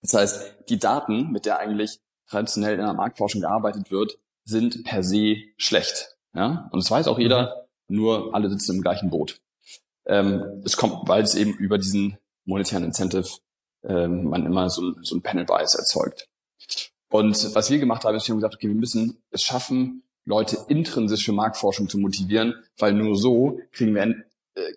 Das 0.02 0.14
heißt, 0.14 0.56
die 0.70 0.80
Daten, 0.80 1.34
mit 1.34 1.46
der 1.46 1.60
eigentlich 1.60 2.00
traditionell 2.30 2.76
in 2.76 2.86
der 2.86 2.94
Marktforschung 2.94 3.42
gearbeitet 3.42 3.92
wird, 3.92 4.18
sind 4.46 4.86
per 4.86 5.04
se 5.04 5.36
schlecht. 5.58 6.16
Ja? 6.34 6.70
Und 6.72 6.82
das 6.82 6.90
weiß 6.90 7.10
auch 7.10 7.20
jeder, 7.20 7.68
mhm. 7.90 7.98
nur 7.98 8.34
alle 8.34 8.50
sitzen 8.50 8.78
im 8.78 8.82
gleichen 8.82 9.10
Boot. 9.10 9.42
Ähm, 10.06 10.62
es 10.64 10.78
kommt, 10.78 11.10
weil 11.10 11.24
es 11.24 11.36
eben 11.36 11.56
über 11.56 11.78
diesen 11.78 12.18
monetären 12.46 12.86
Incentive 12.86 13.28
ähm, 13.84 14.30
man 14.30 14.46
immer 14.46 14.70
so, 14.70 14.94
so 15.02 15.14
ein 15.14 15.22
Panel 15.22 15.44
Bias 15.44 15.76
erzeugt. 15.76 16.30
Und 17.10 17.54
was 17.54 17.70
wir 17.70 17.80
gemacht 17.80 18.06
haben, 18.06 18.16
ist, 18.16 18.30
wir 18.30 18.32
haben 18.32 18.40
gesagt, 18.40 18.56
okay, 18.56 18.70
wir 18.70 18.76
müssen 18.76 19.22
es 19.30 19.44
schaffen, 19.44 20.04
Leute 20.24 20.58
intrinsisch 20.70 21.26
für 21.26 21.34
Marktforschung 21.34 21.90
zu 21.90 21.98
motivieren, 21.98 22.54
weil 22.78 22.94
nur 22.94 23.18
so 23.18 23.60
kriegen 23.74 23.94
wir, 23.94 24.24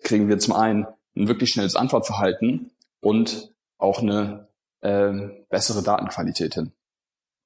kriegen 0.01 0.29
wir 0.29 0.39
zum 0.39 0.53
einen 0.53 0.85
ein 1.15 1.27
wirklich 1.27 1.51
schnelles 1.51 1.75
Antwortverhalten 1.75 2.71
und 2.99 3.53
auch 3.77 4.01
eine 4.01 4.47
äh, 4.81 5.11
bessere 5.49 5.83
Datenqualität 5.83 6.55
hin. 6.55 6.71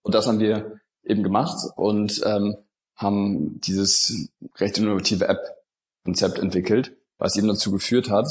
Und 0.02 0.16
das 0.16 0.28
haben 0.28 0.40
wir 0.40 0.80
eben 1.04 1.24
gemacht 1.24 1.58
und 1.76 2.22
ähm, 2.26 2.58
haben 2.96 3.60
dieses 3.62 4.30
recht 4.56 4.78
innovative 4.78 5.28
App-Konzept 5.28 6.40
entwickelt, 6.40 6.96
was 7.18 7.36
eben 7.36 7.48
dazu 7.48 7.72
geführt 7.72 8.10
hat, 8.10 8.28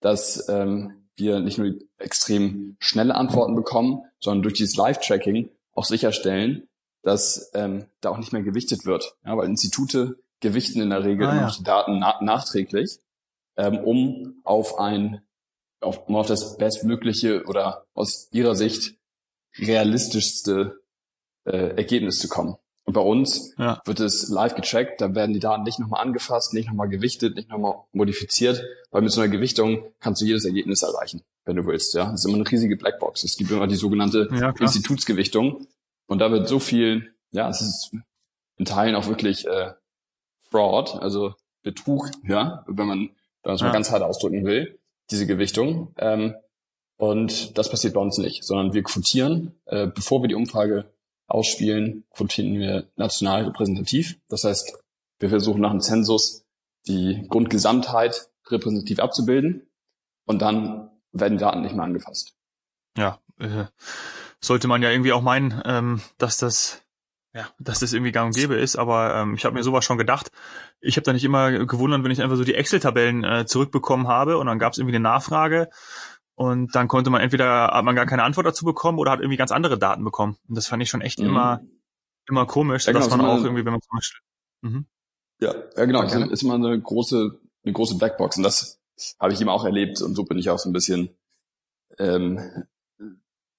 dass 0.00 0.48
ähm, 0.48 1.04
wir 1.16 1.40
nicht 1.40 1.58
nur 1.58 1.74
extrem 1.98 2.76
schnelle 2.80 3.14
Antworten 3.14 3.54
bekommen, 3.54 4.02
sondern 4.18 4.42
durch 4.42 4.54
dieses 4.54 4.76
Live-Tracking 4.76 5.50
auch 5.72 5.84
sicherstellen, 5.84 6.68
dass 7.02 7.50
ähm, 7.54 7.86
da 8.00 8.10
auch 8.10 8.18
nicht 8.18 8.32
mehr 8.32 8.42
gewichtet 8.42 8.84
wird. 8.84 9.16
Ja, 9.24 9.36
weil 9.36 9.48
Institute 9.48 10.18
gewichten 10.40 10.80
in 10.80 10.90
der 10.90 11.04
Regel 11.04 11.26
ah, 11.26 11.36
ja. 11.36 11.52
die 11.56 11.62
Daten 11.62 11.98
na 11.98 12.18
nachträglich, 12.20 12.98
ähm, 13.56 13.78
um 13.78 14.40
auf 14.44 14.78
ein 14.78 15.22
auf, 15.80 16.08
um 16.08 16.16
auf 16.16 16.26
das 16.26 16.56
bestmögliche 16.56 17.44
oder 17.44 17.86
aus 17.94 18.28
ihrer 18.32 18.56
Sicht 18.56 18.94
realistischste 19.58 20.80
äh, 21.44 21.76
Ergebnis 21.76 22.18
zu 22.18 22.28
kommen. 22.28 22.56
Und 22.86 22.92
bei 22.92 23.00
uns 23.00 23.54
ja. 23.56 23.80
wird 23.86 24.00
es 24.00 24.28
live 24.28 24.54
gecheckt, 24.54 25.00
da 25.00 25.14
werden 25.14 25.32
die 25.32 25.40
Daten 25.40 25.62
nicht 25.62 25.78
nochmal 25.78 26.02
angefasst, 26.02 26.52
nicht 26.52 26.68
nochmal 26.68 26.88
gewichtet, 26.88 27.34
nicht 27.34 27.48
nochmal 27.48 27.76
modifiziert, 27.92 28.62
weil 28.90 29.00
mit 29.00 29.10
so 29.10 29.22
einer 29.22 29.30
Gewichtung 29.30 29.84
kannst 30.00 30.20
du 30.20 30.26
jedes 30.26 30.44
Ergebnis 30.44 30.82
erreichen, 30.82 31.22
wenn 31.44 31.56
du 31.56 31.64
willst. 31.64 31.94
Ja, 31.94 32.10
das 32.10 32.20
ist 32.20 32.26
immer 32.26 32.34
eine 32.34 32.50
riesige 32.50 32.76
Blackbox. 32.76 33.24
Es 33.24 33.36
gibt 33.36 33.50
immer 33.50 33.66
die 33.66 33.76
sogenannte 33.76 34.28
ja, 34.32 34.50
Institutsgewichtung 34.50 35.66
und 36.06 36.18
da 36.18 36.30
wird 36.30 36.46
so 36.46 36.58
viel, 36.58 37.14
ja, 37.30 37.48
es 37.48 37.62
ist 37.62 37.96
in 38.56 38.66
Teilen 38.66 38.96
auch 38.96 39.06
wirklich 39.06 39.46
äh, 39.46 39.72
Fraud, 40.50 40.96
also 41.00 41.34
Betrug, 41.62 42.10
ja, 42.28 42.64
wenn 42.66 42.86
man 42.86 43.10
das 43.44 43.60
ja. 43.60 43.66
mal 43.66 43.72
ganz 43.72 43.90
hart 43.90 44.02
ausdrücken 44.02 44.44
will, 44.44 44.78
diese 45.10 45.26
Gewichtung. 45.26 45.94
Ähm, 45.98 46.34
und 46.96 47.56
das 47.58 47.70
passiert 47.70 47.94
bei 47.94 48.00
uns 48.00 48.18
nicht, 48.18 48.44
sondern 48.44 48.72
wir 48.72 48.82
quotieren, 48.82 49.58
äh, 49.66 49.86
bevor 49.86 50.22
wir 50.22 50.28
die 50.28 50.34
Umfrage 50.34 50.92
ausspielen, 51.26 52.04
quotieren 52.10 52.58
wir 52.58 52.88
national 52.96 53.44
repräsentativ. 53.44 54.18
Das 54.28 54.44
heißt, 54.44 54.78
wir 55.18 55.28
versuchen 55.28 55.60
nach 55.60 55.70
dem 55.70 55.80
Zensus 55.80 56.44
die 56.86 57.26
Grundgesamtheit 57.28 58.28
repräsentativ 58.48 58.98
abzubilden 58.98 59.66
und 60.26 60.42
dann 60.42 60.90
werden 61.12 61.38
Daten 61.38 61.62
nicht 61.62 61.74
mehr 61.74 61.84
angefasst. 61.84 62.34
Ja, 62.96 63.20
äh, 63.38 63.64
sollte 64.40 64.68
man 64.68 64.82
ja 64.82 64.90
irgendwie 64.90 65.12
auch 65.12 65.22
meinen, 65.22 65.62
ähm, 65.64 66.00
dass 66.18 66.38
das 66.38 66.83
ja, 67.34 67.48
dass 67.58 67.80
das 67.80 67.92
irgendwie 67.92 68.12
gang 68.12 68.28
und 68.28 68.36
gäbe 68.36 68.54
ist, 68.54 68.76
aber 68.76 69.16
ähm, 69.16 69.34
ich 69.34 69.44
habe 69.44 69.54
mir 69.54 69.64
sowas 69.64 69.84
schon 69.84 69.98
gedacht. 69.98 70.30
Ich 70.80 70.96
habe 70.96 71.04
da 71.04 71.12
nicht 71.12 71.24
immer 71.24 71.50
gewundert, 71.66 72.04
wenn 72.04 72.12
ich 72.12 72.22
einfach 72.22 72.36
so 72.36 72.44
die 72.44 72.54
Excel-Tabellen 72.54 73.24
äh, 73.24 73.44
zurückbekommen 73.44 74.06
habe 74.06 74.38
und 74.38 74.46
dann 74.46 74.60
gab 74.60 74.72
es 74.72 74.78
irgendwie 74.78 74.94
eine 74.94 75.02
Nachfrage 75.02 75.68
und 76.36 76.74
dann 76.76 76.86
konnte 76.86 77.10
man 77.10 77.20
entweder 77.20 77.68
hat 77.68 77.84
man 77.84 77.96
gar 77.96 78.06
keine 78.06 78.22
Antwort 78.22 78.46
dazu 78.46 78.64
bekommen 78.64 78.98
oder 78.98 79.10
hat 79.10 79.20
irgendwie 79.20 79.36
ganz 79.36 79.50
andere 79.50 79.78
Daten 79.78 80.04
bekommen. 80.04 80.36
Und 80.48 80.56
das 80.56 80.68
fand 80.68 80.82
ich 80.82 80.88
schon 80.88 81.00
echt 81.00 81.18
mhm. 81.18 81.26
immer 81.26 81.60
immer 82.28 82.46
komisch, 82.46 82.86
ja, 82.86 82.92
genau, 82.92 83.04
dass 83.04 83.16
man 83.16 83.26
auch 83.26 83.42
irgendwie, 83.42 83.64
wenn 83.64 83.72
man 83.72 83.82
zum 83.82 83.96
Beispiel 83.96 84.20
mhm. 84.62 84.86
ja, 85.40 85.54
ja 85.76 85.84
genau, 85.84 86.04
okay. 86.04 86.30
ist 86.30 86.42
immer 86.42 86.54
eine 86.54 86.80
große 86.80 87.38
eine 87.64 87.72
große 87.72 87.96
Blackbox 87.96 88.36
und 88.36 88.44
das 88.44 88.80
habe 89.18 89.32
ich 89.32 89.40
eben 89.40 89.50
auch 89.50 89.64
erlebt 89.64 90.00
und 90.00 90.14
so 90.14 90.24
bin 90.24 90.38
ich 90.38 90.50
auch 90.50 90.58
so 90.58 90.68
ein 90.68 90.72
bisschen 90.72 91.10
ähm, 91.98 92.38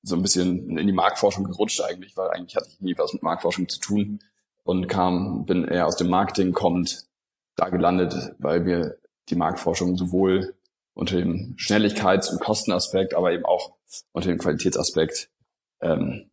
so 0.05 0.15
ein 0.15 0.21
bisschen 0.21 0.77
in 0.77 0.87
die 0.87 0.93
Marktforschung 0.93 1.45
gerutscht 1.45 1.81
eigentlich, 1.81 2.15
weil 2.15 2.29
eigentlich 2.29 2.55
hatte 2.55 2.69
ich 2.69 2.79
nie 2.79 2.95
was 2.97 3.13
mit 3.13 3.23
Marktforschung 3.23 3.67
zu 3.67 3.79
tun 3.79 4.19
und 4.63 4.87
kam, 4.87 5.45
bin 5.45 5.65
eher 5.65 5.87
aus 5.87 5.97
dem 5.97 6.09
Marketing 6.09 6.53
kommend 6.53 7.05
da 7.55 7.69
gelandet, 7.69 8.35
weil 8.37 8.65
wir 8.65 8.97
die 9.29 9.35
Marktforschung 9.35 9.97
sowohl 9.97 10.55
unter 10.93 11.17
dem 11.17 11.55
Schnelligkeits- 11.57 12.31
und 12.31 12.39
Kostenaspekt, 12.39 13.15
aber 13.15 13.31
eben 13.31 13.45
auch 13.45 13.75
unter 14.11 14.29
dem 14.29 14.37
Qualitätsaspekt 14.37 15.29
ähm, 15.81 16.29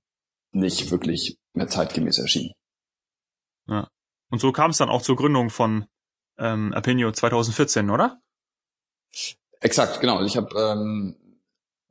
nicht 0.53 0.91
wirklich 0.91 1.39
mehr 1.55 1.69
zeitgemäß 1.69 2.19
erschien. 2.19 2.53
Ja. 3.67 3.89
Und 4.31 4.41
so 4.41 4.53
kam 4.53 4.71
es 4.71 4.79
dann 4.79 4.91
auch 4.91 5.03
zur 5.03 5.17
Gründung 5.17 5.49
von 5.49 5.87
ähm, 6.39 6.75
Apinio 6.75 7.11
2014, 7.11 7.89
oder? 7.89 8.21
Exakt, 9.61 10.01
genau. 10.01 10.23
Ich 10.23 10.37
habe 10.37 10.55
ähm, 10.59 11.17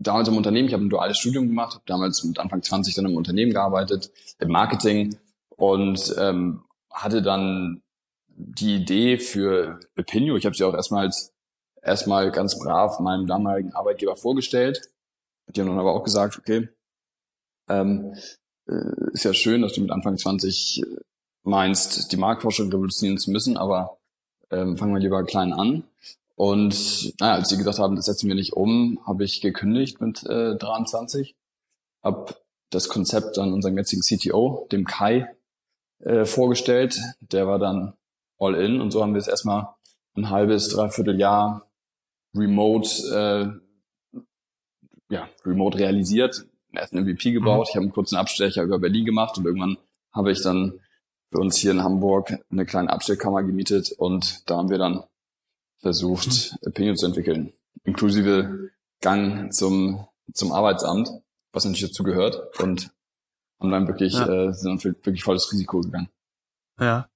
damals 0.01 0.27
im 0.27 0.37
Unternehmen, 0.37 0.67
ich 0.67 0.73
habe 0.73 0.83
ein 0.83 0.89
duales 0.89 1.17
Studium 1.17 1.47
gemacht, 1.47 1.75
habe 1.75 1.83
damals 1.85 2.23
mit 2.23 2.39
Anfang 2.39 2.61
20 2.61 2.95
dann 2.95 3.05
im 3.05 3.15
Unternehmen 3.15 3.53
gearbeitet, 3.53 4.11
im 4.39 4.49
Marketing 4.49 5.17
und 5.49 6.15
ähm, 6.17 6.63
hatte 6.91 7.21
dann 7.21 7.81
die 8.27 8.75
Idee 8.75 9.17
für 9.17 9.79
Opinio. 9.97 10.35
Ich 10.35 10.45
habe 10.45 10.55
sie 10.55 10.63
auch 10.63 10.73
erstmals 10.73 11.33
erstmal 11.81 12.31
ganz 12.31 12.57
brav 12.57 12.99
meinem 12.99 13.27
damaligen 13.27 13.73
Arbeitgeber 13.73 14.15
vorgestellt. 14.15 14.81
Die 15.47 15.59
haben 15.59 15.67
dann 15.67 15.79
aber 15.79 15.93
auch 15.93 16.03
gesagt, 16.03 16.37
okay, 16.37 16.69
ähm, 17.69 18.15
äh, 18.67 19.11
ist 19.13 19.25
ja 19.25 19.33
schön, 19.33 19.61
dass 19.61 19.73
du 19.73 19.81
mit 19.81 19.91
Anfang 19.91 20.17
20 20.17 20.83
meinst, 21.43 22.11
die 22.11 22.17
Marktforschung 22.17 22.71
revolutionieren 22.71 23.17
zu 23.17 23.31
müssen, 23.31 23.57
aber 23.57 23.97
ähm, 24.51 24.77
fangen 24.77 24.93
wir 24.93 24.99
lieber 24.99 25.23
klein 25.23 25.53
an. 25.53 25.83
Und 26.41 27.13
naja, 27.19 27.36
als 27.36 27.49
sie 27.49 27.58
gesagt 27.58 27.77
haben, 27.77 27.95
das 27.95 28.06
setzen 28.06 28.27
wir 28.27 28.34
nicht 28.34 28.54
um, 28.54 28.99
habe 29.06 29.23
ich 29.23 29.41
gekündigt 29.41 30.01
mit 30.01 30.23
äh, 30.23 30.56
23, 30.56 31.36
habe 32.01 32.34
das 32.71 32.89
Konzept 32.89 33.38
dann 33.38 33.54
unserem 33.54 33.77
jetzigen 33.77 34.01
CTO, 34.01 34.67
dem 34.71 34.86
Kai, 34.86 35.30
äh, 35.99 36.25
vorgestellt. 36.25 36.99
Der 37.19 37.45
war 37.45 37.60
dann 37.60 37.93
all 38.39 38.56
in 38.56 38.82
und 38.82 38.89
so 38.89 39.04
haben 39.04 39.13
wir 39.13 39.19
es 39.19 39.27
erstmal 39.27 39.75
ein 40.15 40.32
halbes, 40.32 40.69
dreiviertel 40.69 41.19
Jahr 41.19 41.69
remote, 42.36 42.89
äh, 43.13 44.19
ja, 45.13 45.30
remote 45.45 45.77
realisiert, 45.77 46.47
erst 46.73 46.93
einen 46.93 47.06
MVP 47.06 47.34
gebaut. 47.34 47.67
Mhm. 47.67 47.69
Ich 47.69 47.75
habe 47.75 47.84
einen 47.84 47.93
kurzen 47.93 48.15
Abstecher 48.15 48.63
über 48.63 48.80
Berlin 48.80 49.06
gemacht 49.06 49.38
und 49.38 49.45
irgendwann 49.45 49.77
habe 50.12 50.32
ich 50.32 50.41
dann 50.41 50.80
für 51.32 51.39
uns 51.39 51.58
hier 51.58 51.69
in 51.69 51.84
Hamburg 51.84 52.34
eine 52.49 52.65
kleine 52.65 52.89
Abstellkammer 52.89 53.43
gemietet 53.43 53.91
und 53.91 54.49
da 54.49 54.58
haben 54.58 54.71
wir 54.71 54.80
dann 54.80 55.04
versucht. 55.82 56.56
Opinion 56.65 56.96
zu 56.96 57.06
entwickeln, 57.06 57.54
inklusive 57.84 58.72
Gang 59.02 59.52
zum, 59.54 60.08
zum 60.34 60.52
Arbeitsamt, 60.52 61.10
was 61.52 61.65
natürlich 61.65 61.89
dazu 61.89 62.04
gehört 62.04 62.60
und 62.60 62.91
haben 63.60 63.72
dann 63.72 63.88
wirklich, 63.88 64.13
ja. 64.13 64.28
äh, 64.28 64.54
sind 64.54 64.84
dann 64.84 64.96
wirklich 65.04 65.24
volles 65.24 65.52
Risiko 65.52 65.82
gegangen. 65.82 66.10
Ja. 66.80 67.08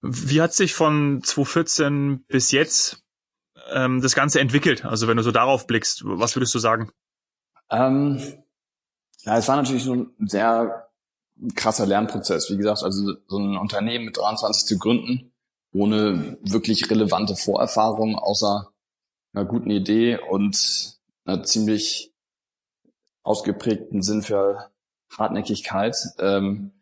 Wie 0.00 0.40
hat 0.40 0.54
sich 0.54 0.74
von 0.74 1.22
2014 1.24 2.24
bis 2.28 2.52
jetzt 2.52 3.02
ähm, 3.72 4.00
das 4.00 4.14
Ganze 4.14 4.40
entwickelt? 4.40 4.84
Also 4.84 5.08
wenn 5.08 5.16
du 5.16 5.22
so 5.22 5.32
darauf 5.32 5.66
blickst, 5.66 6.02
was 6.04 6.36
würdest 6.36 6.54
du 6.54 6.60
sagen? 6.60 6.92
Ähm, 7.70 8.22
ja, 9.22 9.36
es 9.36 9.48
war 9.48 9.56
natürlich 9.56 9.82
so 9.82 9.94
ein 9.94 10.10
sehr 10.20 10.88
krasser 11.54 11.86
Lernprozess. 11.86 12.50
Wie 12.50 12.56
gesagt, 12.56 12.82
also 12.82 13.14
so 13.26 13.38
ein 13.38 13.56
Unternehmen 13.56 14.04
mit 14.04 14.16
23 14.16 14.66
zu 14.66 14.78
gründen, 14.78 15.32
ohne 15.72 16.38
wirklich 16.42 16.90
relevante 16.90 17.36
Vorerfahrung, 17.36 18.16
außer 18.16 18.70
einer 19.32 19.44
guten 19.44 19.70
Idee 19.70 20.18
und 20.18 20.98
einer 21.24 21.42
ziemlich 21.42 22.12
ausgeprägten 23.22 24.02
Sinn 24.02 24.22
für 24.22 24.70
Hartnäckigkeit. 25.16 25.96
Ähm, 26.18 26.72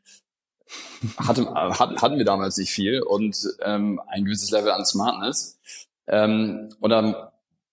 hatte, 1.19 1.53
hatten 1.55 2.19
wir 2.19 2.25
damals 2.25 2.57
nicht 2.57 2.71
viel 2.71 3.03
und 3.03 3.37
ähm, 3.61 4.01
ein 4.09 4.25
gewisses 4.25 4.51
Level 4.51 4.71
an 4.71 4.85
Smartness. 4.85 5.59
Ähm, 6.07 6.75
und 6.81 6.91
dann 6.91 7.15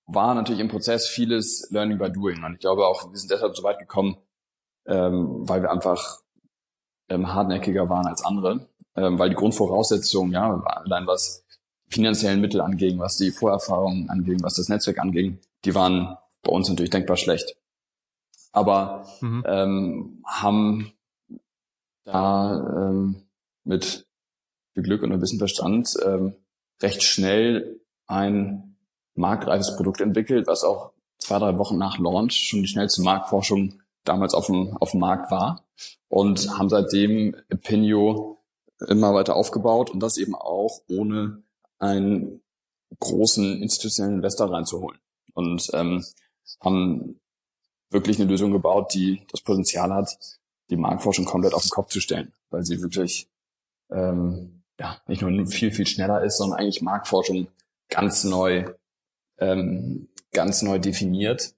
war 0.05 0.33
natürlich 0.35 0.61
im 0.61 0.67
Prozess 0.67 1.07
vieles 1.07 1.69
Learning 1.71 1.97
by 1.97 2.11
Doing. 2.11 2.43
Und 2.43 2.53
ich 2.53 2.59
glaube 2.59 2.85
auch, 2.85 3.09
wir 3.09 3.17
sind 3.17 3.31
deshalb 3.31 3.55
so 3.55 3.63
weit 3.63 3.79
gekommen, 3.79 4.17
ähm, 4.85 5.47
weil 5.47 5.61
wir 5.61 5.71
einfach 5.71 6.19
ähm, 7.09 7.33
hartnäckiger 7.33 7.89
waren 7.89 8.07
als 8.07 8.23
andere 8.23 8.67
ähm, 8.95 9.19
weil 9.19 9.29
die 9.29 9.35
Grundvoraussetzungen, 9.35 10.31
ja, 10.31 10.61
allein 10.63 11.07
was 11.07 11.45
finanziellen 11.89 12.41
Mittel 12.41 12.61
anging, 12.61 12.99
was 12.99 13.17
die 13.17 13.31
Vorerfahrungen 13.31 14.09
anging, 14.09 14.41
was 14.43 14.55
das 14.55 14.69
Netzwerk 14.69 14.99
anging, 14.99 15.39
die 15.65 15.75
waren 15.75 16.17
bei 16.41 16.51
uns 16.51 16.69
natürlich 16.69 16.89
denkbar 16.89 17.17
schlecht. 17.17 17.55
Aber 18.51 19.05
mhm. 19.21 19.43
ähm, 19.47 20.23
haben 20.25 20.91
da 22.03 22.89
ähm, 22.89 23.23
mit 23.63 24.07
viel 24.73 24.83
Glück 24.83 25.03
und 25.03 25.11
ein 25.11 25.19
bisschen 25.19 25.39
Verstand 25.39 25.93
ähm, 26.05 26.35
recht 26.81 27.03
schnell 27.03 27.79
ein 28.07 28.75
marktreifes 29.15 29.75
Produkt 29.75 30.01
entwickelt, 30.01 30.47
was 30.47 30.63
auch 30.63 30.91
zwei, 31.17 31.39
drei 31.39 31.57
Wochen 31.57 31.77
nach 31.77 31.97
Launch 31.97 32.33
schon 32.33 32.61
die 32.61 32.67
schnellste 32.67 33.01
Marktforschung 33.01 33.81
damals 34.03 34.33
auf 34.33 34.47
dem, 34.47 34.75
auf 34.77 34.91
dem 34.91 34.99
Markt 34.99 35.31
war 35.31 35.65
und 36.09 36.57
haben 36.57 36.69
seitdem 36.69 37.35
Pinio 37.61 38.42
immer 38.83 39.13
weiter 39.13 39.35
aufgebaut 39.35 39.89
und 39.89 39.99
das 39.99 40.17
eben 40.17 40.35
auch 40.35 40.81
ohne 40.89 41.43
einen 41.79 42.41
großen 42.99 43.61
institutionellen 43.61 44.17
Investor 44.17 44.51
reinzuholen. 44.51 44.99
Und 45.33 45.69
ähm, 45.73 46.03
haben 46.61 47.19
wirklich 47.89 48.19
eine 48.19 48.29
Lösung 48.29 48.51
gebaut, 48.51 48.93
die 48.93 49.25
das 49.31 49.41
Potenzial 49.41 49.93
hat, 49.93 50.17
die 50.69 50.77
Marktforschung 50.77 51.25
komplett 51.25 51.53
auf 51.53 51.63
den 51.63 51.69
Kopf 51.69 51.91
zu 51.91 52.01
stellen, 52.01 52.33
weil 52.49 52.63
sie 52.63 52.81
wirklich 52.81 53.29
ähm, 53.91 54.63
ja 54.79 54.97
nicht 55.07 55.21
nur 55.21 55.47
viel, 55.47 55.71
viel 55.71 55.87
schneller 55.87 56.23
ist, 56.23 56.37
sondern 56.37 56.59
eigentlich 56.59 56.81
Marktforschung 56.81 57.47
ganz 57.89 58.23
neu, 58.23 58.65
ähm, 59.37 60.09
ganz 60.31 60.61
neu 60.61 60.79
definiert 60.79 61.55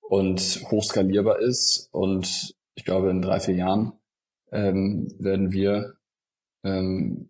und 0.00 0.40
hochskalierbar 0.70 1.40
ist. 1.40 1.88
Und 1.92 2.54
ich 2.74 2.84
glaube, 2.84 3.10
in 3.10 3.22
drei, 3.22 3.40
vier 3.40 3.56
Jahren 3.56 3.92
ähm, 4.52 5.12
werden 5.18 5.52
wir 5.52 5.94
ähm, 6.64 7.28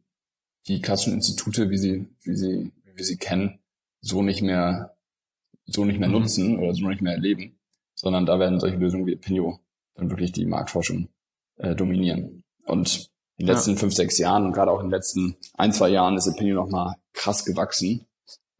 die 0.66 0.81
klassischen 0.81 1.14
Institute, 1.14 1.71
wie 1.71 1.79
sie, 1.79 2.09
wie 2.23 2.37
sie, 2.37 2.73
wie 2.85 2.97
wir 2.97 3.05
sie 3.05 3.16
kennen, 3.16 3.61
so 4.01 4.23
nicht 4.23 4.42
mehr, 4.42 4.97
so 5.66 5.85
nicht 5.85 5.99
mehr 5.99 6.09
mhm. 6.09 6.14
nutzen 6.14 6.59
oder 6.59 6.75
so 6.75 6.88
nicht 6.88 7.03
mehr 7.03 7.14
erleben, 7.14 7.59
sondern 7.95 8.27
da 8.27 8.38
werden 8.38 8.61
solche 8.61 8.77
Lösungen 8.77 9.07
wie 9.07 9.16
Pinio 9.16 9.61
dann 9.95 10.11
wirklich 10.11 10.33
die 10.33 10.47
Marktforschung 10.47 11.09
äh, 11.57 11.75
dominieren. 11.75 12.45
Und 12.64 13.11
in 13.37 13.47
den 13.47 13.55
letzten 13.55 13.73
ja. 13.73 13.77
fünf, 13.77 13.95
sechs 13.95 14.18
Jahren 14.18 14.47
und 14.47 14.53
gerade 14.53 14.71
auch 14.71 14.81
in 14.81 14.87
den 14.87 14.92
letzten 14.92 15.37
ein, 15.55 15.73
zwei 15.73 15.88
Jahren 15.88 16.16
ist 16.16 16.29
Opinion 16.29 16.57
noch 16.57 16.71
mal 16.71 16.97
krass 17.12 17.45
gewachsen. 17.45 18.07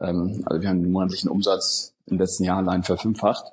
Ähm, 0.00 0.42
also 0.46 0.61
wir 0.61 0.68
haben 0.68 0.82
den 0.82 0.92
monatlichen 0.92 1.30
Umsatz 1.30 1.94
im 2.06 2.18
letzten 2.18 2.44
Jahr 2.44 2.58
allein 2.58 2.82
verfünffacht. 2.82 3.52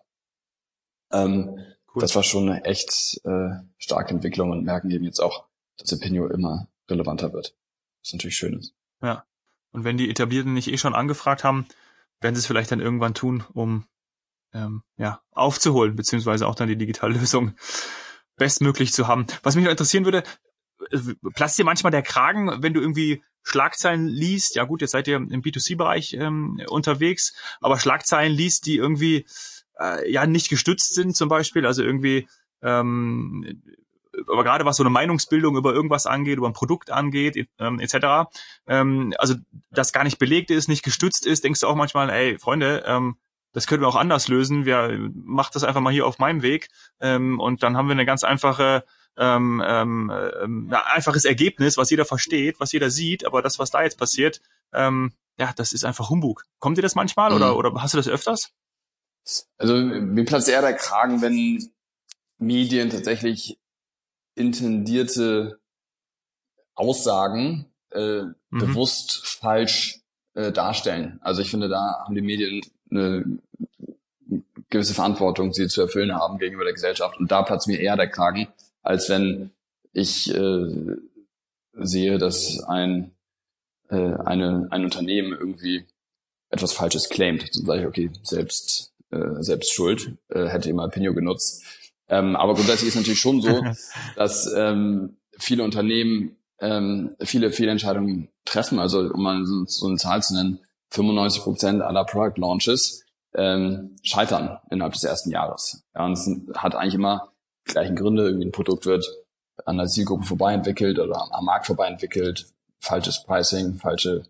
Ähm, 1.12 1.60
cool. 1.94 2.02
Das 2.02 2.16
war 2.16 2.24
schon 2.24 2.50
eine 2.50 2.66
echt 2.66 3.22
äh, 3.26 3.50
starke 3.78 4.14
Entwicklung 4.14 4.52
und 4.52 4.64
merken 4.64 4.92
eben 4.92 5.06
jetzt 5.06 5.20
auch, 5.20 5.46
dass 5.78 5.94
Opinio 5.94 6.28
immer 6.28 6.68
relevanter 6.90 7.34
wird. 7.34 7.56
Was 8.04 8.14
natürlich 8.14 8.38
schön 8.38 8.58
ist. 8.58 8.74
Ja. 9.02 9.26
Und 9.72 9.84
wenn 9.84 9.98
die 9.98 10.10
Etablierten 10.10 10.54
nicht 10.54 10.72
eh 10.72 10.78
schon 10.78 10.96
angefragt 10.96 11.44
haben, 11.44 11.68
werden 12.22 12.36
sie 12.36 12.40
es 12.40 12.48
vielleicht 12.48 12.72
dann 12.72 12.80
irgendwann 12.80 13.14
tun, 13.14 13.44
um 13.54 13.86
ähm, 14.54 14.84
ja, 14.98 15.22
aufzuholen, 15.32 15.96
beziehungsweise 15.96 16.48
auch 16.48 16.56
dann 16.56 16.68
die 16.68 16.76
Digitallösung 16.76 17.54
bestmöglich 18.36 18.94
zu 18.94 19.08
haben. 19.08 19.28
Was 19.44 19.56
mich 19.56 19.64
noch 19.64 19.72
interessieren 19.72 20.06
würde, 20.06 20.24
äh, 20.92 20.98
platzt 21.36 21.58
dir 21.60 21.66
manchmal 21.66 21.92
der 21.92 22.02
Kragen, 22.02 22.64
wenn 22.64 22.74
du 22.74 22.82
irgendwie 22.82 23.24
Schlagzeilen 23.44 24.08
liest, 24.08 24.56
ja 24.56 24.66
gut, 24.66 24.82
jetzt 24.82 24.92
seid 24.92 25.08
ihr 25.08 25.16
im 25.16 25.42
B2C-Bereich 25.42 26.14
ähm, 26.14 26.62
unterwegs, 26.68 27.34
aber 27.62 27.80
Schlagzeilen 27.80 28.34
liest, 28.34 28.66
die 28.66 28.76
irgendwie 28.76 29.26
äh, 29.80 30.12
ja 30.12 30.26
nicht 30.28 30.50
gestützt 30.50 30.94
sind 30.94 31.16
zum 31.16 31.30
Beispiel, 31.30 31.66
also 31.66 31.84
irgendwie 31.84 32.28
ähm, 32.62 33.62
aber 34.32 34.44
gerade 34.44 34.66
was 34.66 34.78
so 34.78 34.84
eine 34.84 34.90
Meinungsbildung 34.90 35.58
über 35.58 35.74
irgendwas 35.74 36.06
angeht, 36.06 36.38
über 36.38 36.48
ein 36.48 36.54
Produkt 36.54 36.92
angeht, 36.92 37.48
ähm, 37.60 37.80
etc., 37.80 38.30
ähm, 38.68 39.14
also 39.18 39.36
das 39.72 39.94
gar 39.94 40.04
nicht 40.04 40.20
belegt 40.20 40.52
ist, 40.52 40.68
nicht 40.68 40.84
gestützt 40.84 41.26
ist, 41.26 41.44
denkst 41.44 41.62
du 41.62 41.68
auch 41.68 41.76
manchmal, 41.76 42.10
ey, 42.10 42.38
Freunde, 42.38 42.84
ähm, 42.86 43.18
das 43.52 43.66
können 43.66 43.82
wir 43.82 43.88
auch 43.88 43.96
anders 43.96 44.28
lösen. 44.28 44.66
Wir 44.66 45.10
macht 45.14 45.56
das 45.56 45.64
einfach 45.64 45.82
mal 45.82 45.92
hier 45.92 46.06
auf 46.06 46.20
meinem 46.20 46.42
Weg 46.42 46.70
ähm, 47.00 47.40
und 47.40 47.64
dann 47.64 47.76
haben 47.76 47.88
wir 47.88 47.94
eine 47.94 48.06
ganz 48.06 48.24
einfache 48.24 48.84
ähm, 49.18 49.62
ähm, 49.66 50.12
ähm, 50.42 50.70
ja, 50.72 50.86
einfaches 50.86 51.26
Ergebnis, 51.26 51.78
was 51.78 51.90
jeder 51.90 52.06
versteht, 52.06 52.60
was 52.60 52.72
jeder 52.72 52.90
sieht, 52.90 53.26
aber 53.26 53.42
das, 53.42 53.60
was 53.60 53.70
da 53.70 53.84
jetzt 53.84 53.98
passiert, 53.98 54.40
ähm, 54.74 55.12
ja, 55.38 55.52
das 55.56 55.74
ist 55.74 55.84
einfach 55.84 56.10
Humbug. 56.10 56.46
Kommt 56.60 56.78
dir 56.78 56.82
das 56.82 56.96
manchmal 56.96 57.32
mhm. 57.32 57.36
oder, 57.36 57.58
oder 57.58 57.74
hast 57.82 57.94
du 57.94 57.98
das 57.98 58.08
öfters? 58.08 58.52
Also 59.58 59.76
mir 59.76 60.26
platzt 60.26 60.48
eher 60.48 60.62
der 60.62 60.74
Kragen, 60.74 61.22
wenn 61.22 61.70
Medien 62.38 62.90
tatsächlich 62.90 63.59
intendierte 64.40 65.60
Aussagen 66.76 67.66
äh, 67.92 68.22
mhm. 68.22 68.34
bewusst 68.50 69.26
falsch 69.28 70.02
äh, 70.34 70.52
darstellen. 70.52 71.20
Also 71.22 71.42
ich 71.42 71.52
finde, 71.52 71.70
da 71.70 72.04
haben 72.06 72.16
die 72.16 72.22
Medien 72.22 72.62
eine 72.90 73.40
gewisse 74.70 74.94
Verantwortung, 74.94 75.54
sie 75.54 75.68
zu 75.68 75.82
erfüllen 75.82 76.16
haben 76.16 76.38
gegenüber 76.38 76.64
der 76.64 76.74
Gesellschaft. 76.74 77.20
Und 77.20 77.32
da 77.32 77.42
platzt 77.42 77.68
mir 77.68 77.80
eher 77.80 77.98
der 77.98 78.10
Kragen, 78.10 78.48
als 78.82 79.10
wenn 79.10 79.52
ich 79.92 80.34
äh, 80.34 80.96
sehe, 81.74 82.18
dass 82.18 82.64
ein, 82.64 83.12
äh, 83.90 83.96
eine, 83.96 84.68
ein 84.70 84.84
Unternehmen 84.84 85.34
irgendwie 85.34 85.86
etwas 86.50 86.74
Falsches 86.74 87.10
claimt. 87.10 87.44
Dann 87.56 87.66
sage 87.66 87.82
ich, 87.82 87.88
okay, 87.88 88.12
selbst, 88.24 88.94
äh, 89.12 89.42
selbst 89.42 89.74
schuld, 89.74 90.14
äh, 90.30 90.46
hätte 90.48 90.70
immer 90.70 90.88
Pinio 90.90 91.14
genutzt. 91.14 91.64
Ähm, 92.10 92.36
aber 92.36 92.56
grundsätzlich 92.56 92.90
ist 92.90 92.96
natürlich 92.96 93.20
schon 93.20 93.42
so, 93.42 93.64
dass 94.16 94.52
ähm, 94.54 95.18
viele 95.38 95.64
Unternehmen 95.64 96.36
ähm, 96.62 97.16
viele 97.22 97.52
Fehlentscheidungen 97.52 98.30
treffen. 98.46 98.80
Also 98.80 99.00
um 99.00 99.24
mal 99.24 99.46
so, 99.46 99.66
so 99.66 99.88
eine 99.88 99.98
Zahl 99.98 100.22
zu 100.22 100.34
nennen, 100.34 100.60
95 100.92 101.44
Prozent 101.44 101.82
aller 101.82 102.04
Product 102.06 102.38
Launches 102.38 103.06
ähm, 103.36 103.96
scheitern 104.04 104.60
innerhalb 104.70 104.94
des 104.94 105.04
ersten 105.04 105.32
Jahres. 105.32 105.84
Ja, 105.96 106.06
und 106.06 106.14
es 106.14 106.30
hat 106.56 106.76
eigentlich 106.76 106.96
immer 106.96 107.32
die 107.68 107.74
gleichen 107.74 107.96
Gründe. 107.96 108.26
Irgendwie 108.26 108.48
ein 108.48 108.52
Produkt 108.52 108.86
wird 108.86 109.06
an 109.66 109.78
der 109.78 109.88
Zielgruppe 109.88 110.26
vorbei 110.26 110.54
entwickelt 110.54 111.00
oder 111.00 111.28
am 111.32 111.46
Markt 111.46 111.68
vorbei 111.68 111.88
entwickelt, 111.88 112.48
falsches 112.80 113.24
Pricing, 113.24 113.76
falsche, 113.76 114.24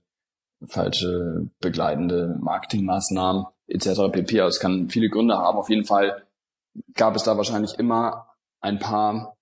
falsche 0.66 1.50
begleitende 1.62 2.38
Marketingmaßnahmen 2.42 3.46
etc. 3.68 4.12
pp. 4.12 4.42
Also 4.42 4.56
es 4.56 4.60
kann 4.60 4.90
viele 4.90 5.10
Gründe 5.10 5.38
haben. 5.38 5.58
Auf 5.58 5.70
jeden 5.70 5.86
Fall 5.86 6.24
gab 6.94 7.16
es 7.16 7.24
da 7.24 7.38
wahrscheinlich 7.38 7.74
immer 7.76 8.28
ein 8.62 8.80
paar 8.80 9.38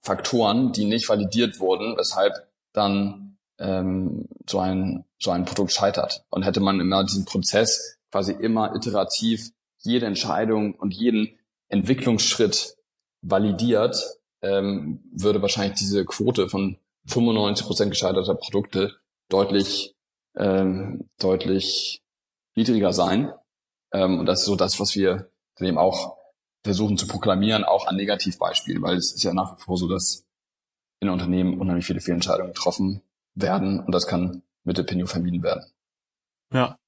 Faktoren, 0.00 0.72
die 0.72 0.84
nicht 0.84 1.08
validiert 1.08 1.60
wurden, 1.60 1.96
weshalb 1.96 2.32
dann 2.72 3.38
ähm, 3.58 4.28
so 4.48 4.58
ein 4.58 5.04
so 5.18 5.30
ein 5.30 5.44
Produkt 5.44 5.72
scheitert. 5.72 6.24
Und 6.30 6.42
hätte 6.42 6.60
man 6.60 6.80
immer 6.80 7.04
diesen 7.04 7.24
Prozess 7.24 7.98
quasi 8.10 8.32
immer 8.32 8.74
iterativ 8.74 9.50
jede 9.78 10.06
Entscheidung 10.06 10.74
und 10.74 10.94
jeden 10.94 11.38
Entwicklungsschritt 11.68 12.76
validiert, 13.22 14.18
ähm, 14.42 15.02
würde 15.12 15.40
wahrscheinlich 15.40 15.78
diese 15.78 16.04
Quote 16.04 16.48
von 16.48 16.78
95 17.06 17.66
Prozent 17.66 17.90
gescheiterter 17.90 18.34
Produkte 18.34 18.96
deutlich 19.28 19.94
ähm, 20.36 21.08
deutlich 21.18 22.02
niedriger 22.54 22.92
sein. 22.92 23.32
Ähm, 23.92 24.18
und 24.18 24.26
das 24.26 24.40
ist 24.40 24.46
so 24.46 24.56
das, 24.56 24.78
was 24.80 24.94
wir 24.94 25.30
eben 25.60 25.78
auch 25.78 26.16
versuchen 26.64 26.96
zu 26.96 27.06
proklamieren, 27.06 27.62
auch 27.62 27.86
an 27.86 27.96
Negativbeispielen, 27.96 28.82
weil 28.82 28.96
es 28.96 29.12
ist 29.12 29.22
ja 29.22 29.34
nach 29.34 29.56
wie 29.56 29.62
vor 29.62 29.76
so, 29.76 29.86
dass 29.86 30.24
in 31.00 31.10
Unternehmen 31.10 31.60
unheimlich 31.60 31.86
viele 31.86 32.00
Fehlentscheidungen 32.00 32.54
getroffen 32.54 33.02
werden 33.34 33.80
und 33.80 33.92
das 33.92 34.06
kann 34.06 34.42
mit 34.64 34.78
der 34.78 34.84
Pinio 34.84 35.06
vermieden 35.06 35.42
werden. 35.42 35.64
Ja. 36.52 36.78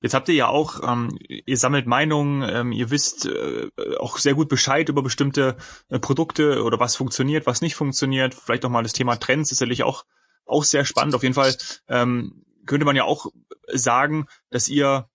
Jetzt 0.00 0.14
habt 0.14 0.28
ihr 0.28 0.36
ja 0.36 0.46
auch, 0.46 0.80
ähm, 0.88 1.18
ihr 1.28 1.56
sammelt 1.56 1.88
Meinungen, 1.88 2.48
ähm, 2.48 2.70
ihr 2.70 2.90
wisst 2.90 3.26
äh, 3.26 3.68
auch 3.98 4.18
sehr 4.18 4.34
gut 4.34 4.48
Bescheid 4.48 4.88
über 4.88 5.02
bestimmte 5.02 5.56
äh, 5.88 5.98
Produkte 5.98 6.62
oder 6.62 6.78
was 6.78 6.94
funktioniert, 6.94 7.46
was 7.46 7.62
nicht 7.62 7.74
funktioniert. 7.74 8.32
Vielleicht 8.32 8.64
auch 8.64 8.70
mal 8.70 8.84
das 8.84 8.92
Thema 8.92 9.16
Trends 9.16 9.50
ist 9.50 9.58
sicherlich 9.58 9.82
auch, 9.82 10.04
auch 10.46 10.62
sehr 10.62 10.84
spannend. 10.84 11.16
Auf 11.16 11.24
jeden 11.24 11.34
Fall 11.34 11.52
ähm, 11.88 12.44
könnte 12.64 12.86
man 12.86 12.94
ja 12.94 13.02
auch 13.02 13.26
sagen, 13.72 14.26
dass 14.50 14.68
ihr 14.68 15.08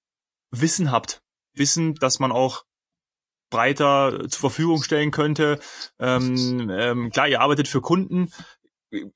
Wissen 0.51 0.91
habt. 0.91 1.21
Wissen, 1.53 1.95
dass 1.95 2.19
man 2.19 2.33
auch 2.33 2.65
breiter 3.53 4.27
zur 4.29 4.39
Verfügung 4.39 4.81
stellen 4.81 5.11
könnte. 5.11 5.59
Ähm, 5.99 6.71
ähm, 6.71 7.11
klar, 7.11 7.27
ihr 7.27 7.39
arbeitet 7.39 7.67
für 7.67 7.81
Kunden. 7.81 8.31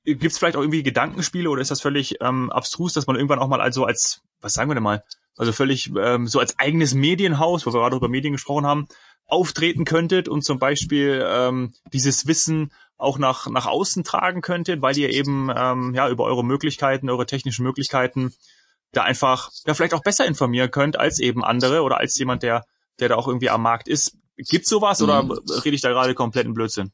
Gibt 0.04 0.24
es 0.24 0.38
vielleicht 0.38 0.56
auch 0.56 0.60
irgendwie 0.60 0.84
Gedankenspiele 0.84 1.50
oder 1.50 1.60
ist 1.60 1.72
das 1.72 1.80
völlig 1.80 2.20
ähm, 2.20 2.50
abstrus, 2.50 2.92
dass 2.92 3.08
man 3.08 3.16
irgendwann 3.16 3.40
auch 3.40 3.48
mal 3.48 3.60
also 3.60 3.84
als, 3.84 4.22
was 4.40 4.52
sagen 4.52 4.70
wir 4.70 4.74
denn 4.74 4.84
mal, 4.84 5.02
also 5.36 5.52
völlig 5.52 5.90
ähm, 6.00 6.28
so 6.28 6.38
als 6.38 6.56
eigenes 6.58 6.94
Medienhaus, 6.94 7.66
wo 7.66 7.72
wir 7.72 7.80
gerade 7.80 7.96
über 7.96 8.08
Medien 8.08 8.32
gesprochen 8.32 8.64
haben, 8.64 8.86
auftreten 9.26 9.84
könntet 9.84 10.28
und 10.28 10.44
zum 10.44 10.60
Beispiel 10.60 11.24
ähm, 11.28 11.74
dieses 11.92 12.28
Wissen 12.28 12.72
auch 12.96 13.18
nach, 13.18 13.48
nach 13.48 13.66
außen 13.66 14.04
tragen 14.04 14.40
könntet, 14.40 14.82
weil 14.82 14.96
ihr 14.96 15.10
eben 15.10 15.50
ähm, 15.54 15.94
ja 15.94 16.08
über 16.08 16.24
eure 16.24 16.44
Möglichkeiten, 16.44 17.10
eure 17.10 17.26
technischen 17.26 17.64
Möglichkeiten 17.64 18.32
da 18.92 19.02
einfach 19.02 19.50
ja 19.66 19.74
vielleicht 19.74 19.94
auch 19.94 20.02
besser 20.02 20.26
informieren 20.26 20.70
könnt 20.70 20.98
als 20.98 21.18
eben 21.18 21.44
andere 21.44 21.82
oder 21.82 21.98
als 21.98 22.16
jemand, 22.18 22.44
der 22.44 22.64
der 23.00 23.08
da 23.08 23.16
auch 23.16 23.28
irgendwie 23.28 23.50
am 23.50 23.62
Markt 23.62 23.88
ist. 23.88 24.16
Gibt's 24.38 24.68
sowas 24.68 25.02
oder 25.02 25.22
mhm. 25.22 25.38
rede 25.64 25.76
ich 25.76 25.82
da 25.82 25.90
gerade 25.90 26.14
kompletten 26.14 26.54
Blödsinn? 26.54 26.92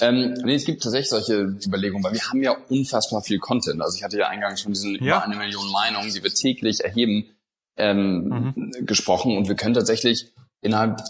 Ähm, 0.00 0.34
nee, 0.44 0.54
es 0.54 0.64
gibt 0.64 0.82
tatsächlich 0.82 1.10
solche 1.10 1.56
Überlegungen, 1.66 2.04
weil 2.04 2.12
wir 2.12 2.22
haben 2.28 2.42
ja 2.42 2.56
unfassbar 2.68 3.22
viel 3.22 3.38
Content. 3.38 3.82
Also 3.82 3.96
ich 3.96 4.04
hatte 4.04 4.18
ja 4.18 4.28
eingangs 4.28 4.60
schon 4.60 4.72
diesen 4.72 4.94
ja. 5.02 5.16
über 5.16 5.24
eine 5.24 5.36
Million 5.36 5.70
Meinungen, 5.72 6.12
die 6.12 6.22
wir 6.22 6.32
täglich 6.32 6.84
erheben, 6.84 7.26
ähm, 7.76 8.52
mhm. 8.54 8.86
gesprochen 8.86 9.36
und 9.36 9.48
wir 9.48 9.56
können 9.56 9.74
tatsächlich 9.74 10.32
innerhalb, 10.60 11.02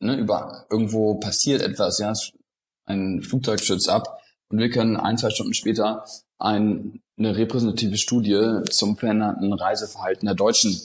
ne, 0.00 0.16
über 0.16 0.66
irgendwo 0.70 1.16
passiert 1.16 1.60
etwas, 1.60 1.98
ja, 1.98 2.14
ein 2.86 3.22
Flugzeug 3.22 3.60
stürzt 3.60 3.90
ab, 3.90 4.22
und 4.48 4.58
wir 4.58 4.70
können 4.70 4.96
ein, 4.96 5.18
zwei 5.18 5.30
Stunden 5.30 5.54
später 5.54 6.04
ein, 6.38 7.00
eine 7.18 7.36
repräsentative 7.36 7.96
Studie 7.96 8.60
zum 8.70 8.96
veränderten 8.96 9.52
Reiseverhalten 9.52 10.26
der 10.26 10.34
Deutschen 10.34 10.78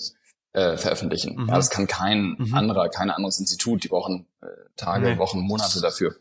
äh, 0.54 0.78
veröffentlichen. 0.78 1.36
Mhm. 1.36 1.50
Ja, 1.50 1.56
das 1.56 1.70
kann 1.70 1.88
kein 1.88 2.36
mhm. 2.38 2.54
anderer, 2.54 2.90
kein 2.90 3.10
anderes 3.10 3.40
Institut. 3.40 3.84
Die 3.84 3.88
brauchen 3.88 4.26
äh, 4.42 4.48
Tage, 4.76 5.12
nee. 5.12 5.18
Wochen, 5.18 5.40
Monate 5.40 5.82
dafür. 5.82 6.16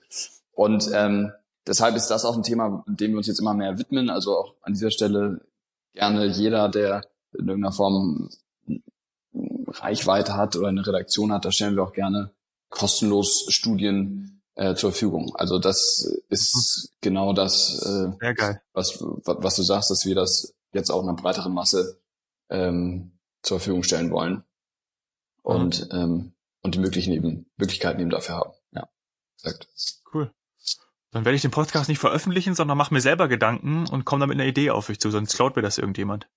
Und 0.52 0.90
ähm, 0.92 1.32
deshalb 1.66 1.96
ist 1.96 2.08
das 2.08 2.24
auch 2.24 2.36
ein 2.36 2.42
Thema, 2.42 2.84
dem 2.86 3.12
wir 3.12 3.18
uns 3.18 3.26
jetzt 3.26 3.40
immer 3.40 3.54
mehr 3.54 3.78
widmen. 3.78 4.10
Also 4.10 4.36
auch 4.36 4.54
an 4.62 4.72
dieser 4.72 4.90
Stelle 4.90 5.40
gerne 5.94 6.26
jeder, 6.26 6.68
der 6.68 7.02
in 7.32 7.48
irgendeiner 7.48 7.72
Form 7.72 8.28
Reichweite 9.66 10.36
hat 10.36 10.56
oder 10.56 10.68
eine 10.68 10.86
Redaktion 10.86 11.32
hat, 11.32 11.44
da 11.44 11.52
stellen 11.52 11.76
wir 11.76 11.84
auch 11.84 11.92
gerne 11.92 12.32
kostenlos 12.68 13.46
Studien 13.48 14.42
äh, 14.54 14.74
zur 14.74 14.90
Verfügung. 14.90 15.34
Also 15.36 15.58
das 15.58 16.20
ist 16.28 16.92
genau 17.00 17.32
das, 17.32 17.82
äh, 17.84 18.54
was, 18.72 18.98
was 19.00 19.56
du 19.56 19.62
sagst, 19.62 19.90
dass 19.90 20.04
wir 20.04 20.14
das 20.14 20.54
jetzt 20.72 20.90
auch 20.90 21.02
einer 21.02 21.14
breiteren 21.14 21.52
Masse 21.52 22.00
ähm, 22.48 23.12
zur 23.42 23.58
Verfügung 23.58 23.82
stellen 23.82 24.10
wollen 24.10 24.44
und 25.42 25.92
mhm. 25.92 25.98
ähm, 25.98 26.32
und 26.62 26.74
die 26.74 26.78
möglichen 26.78 27.12
eben 27.12 27.46
Möglichkeiten 27.56 28.00
eben 28.00 28.10
dafür 28.10 28.36
haben. 28.36 28.52
Ja, 28.72 28.88
exakt. 29.36 29.68
Cool. 30.12 30.30
Dann 31.10 31.24
werde 31.24 31.36
ich 31.36 31.42
den 31.42 31.50
Podcast 31.50 31.88
nicht 31.88 31.98
veröffentlichen, 31.98 32.54
sondern 32.54 32.78
mache 32.78 32.94
mir 32.94 33.00
selber 33.00 33.28
Gedanken 33.28 33.88
und 33.88 34.04
komme 34.04 34.20
dann 34.20 34.28
mit 34.28 34.38
einer 34.38 34.48
Idee 34.48 34.70
auf 34.70 34.88
euch 34.90 35.00
zu, 35.00 35.10
sonst 35.10 35.34
klaut 35.34 35.56
mir 35.56 35.62
das 35.62 35.78
irgendjemand. 35.78 36.28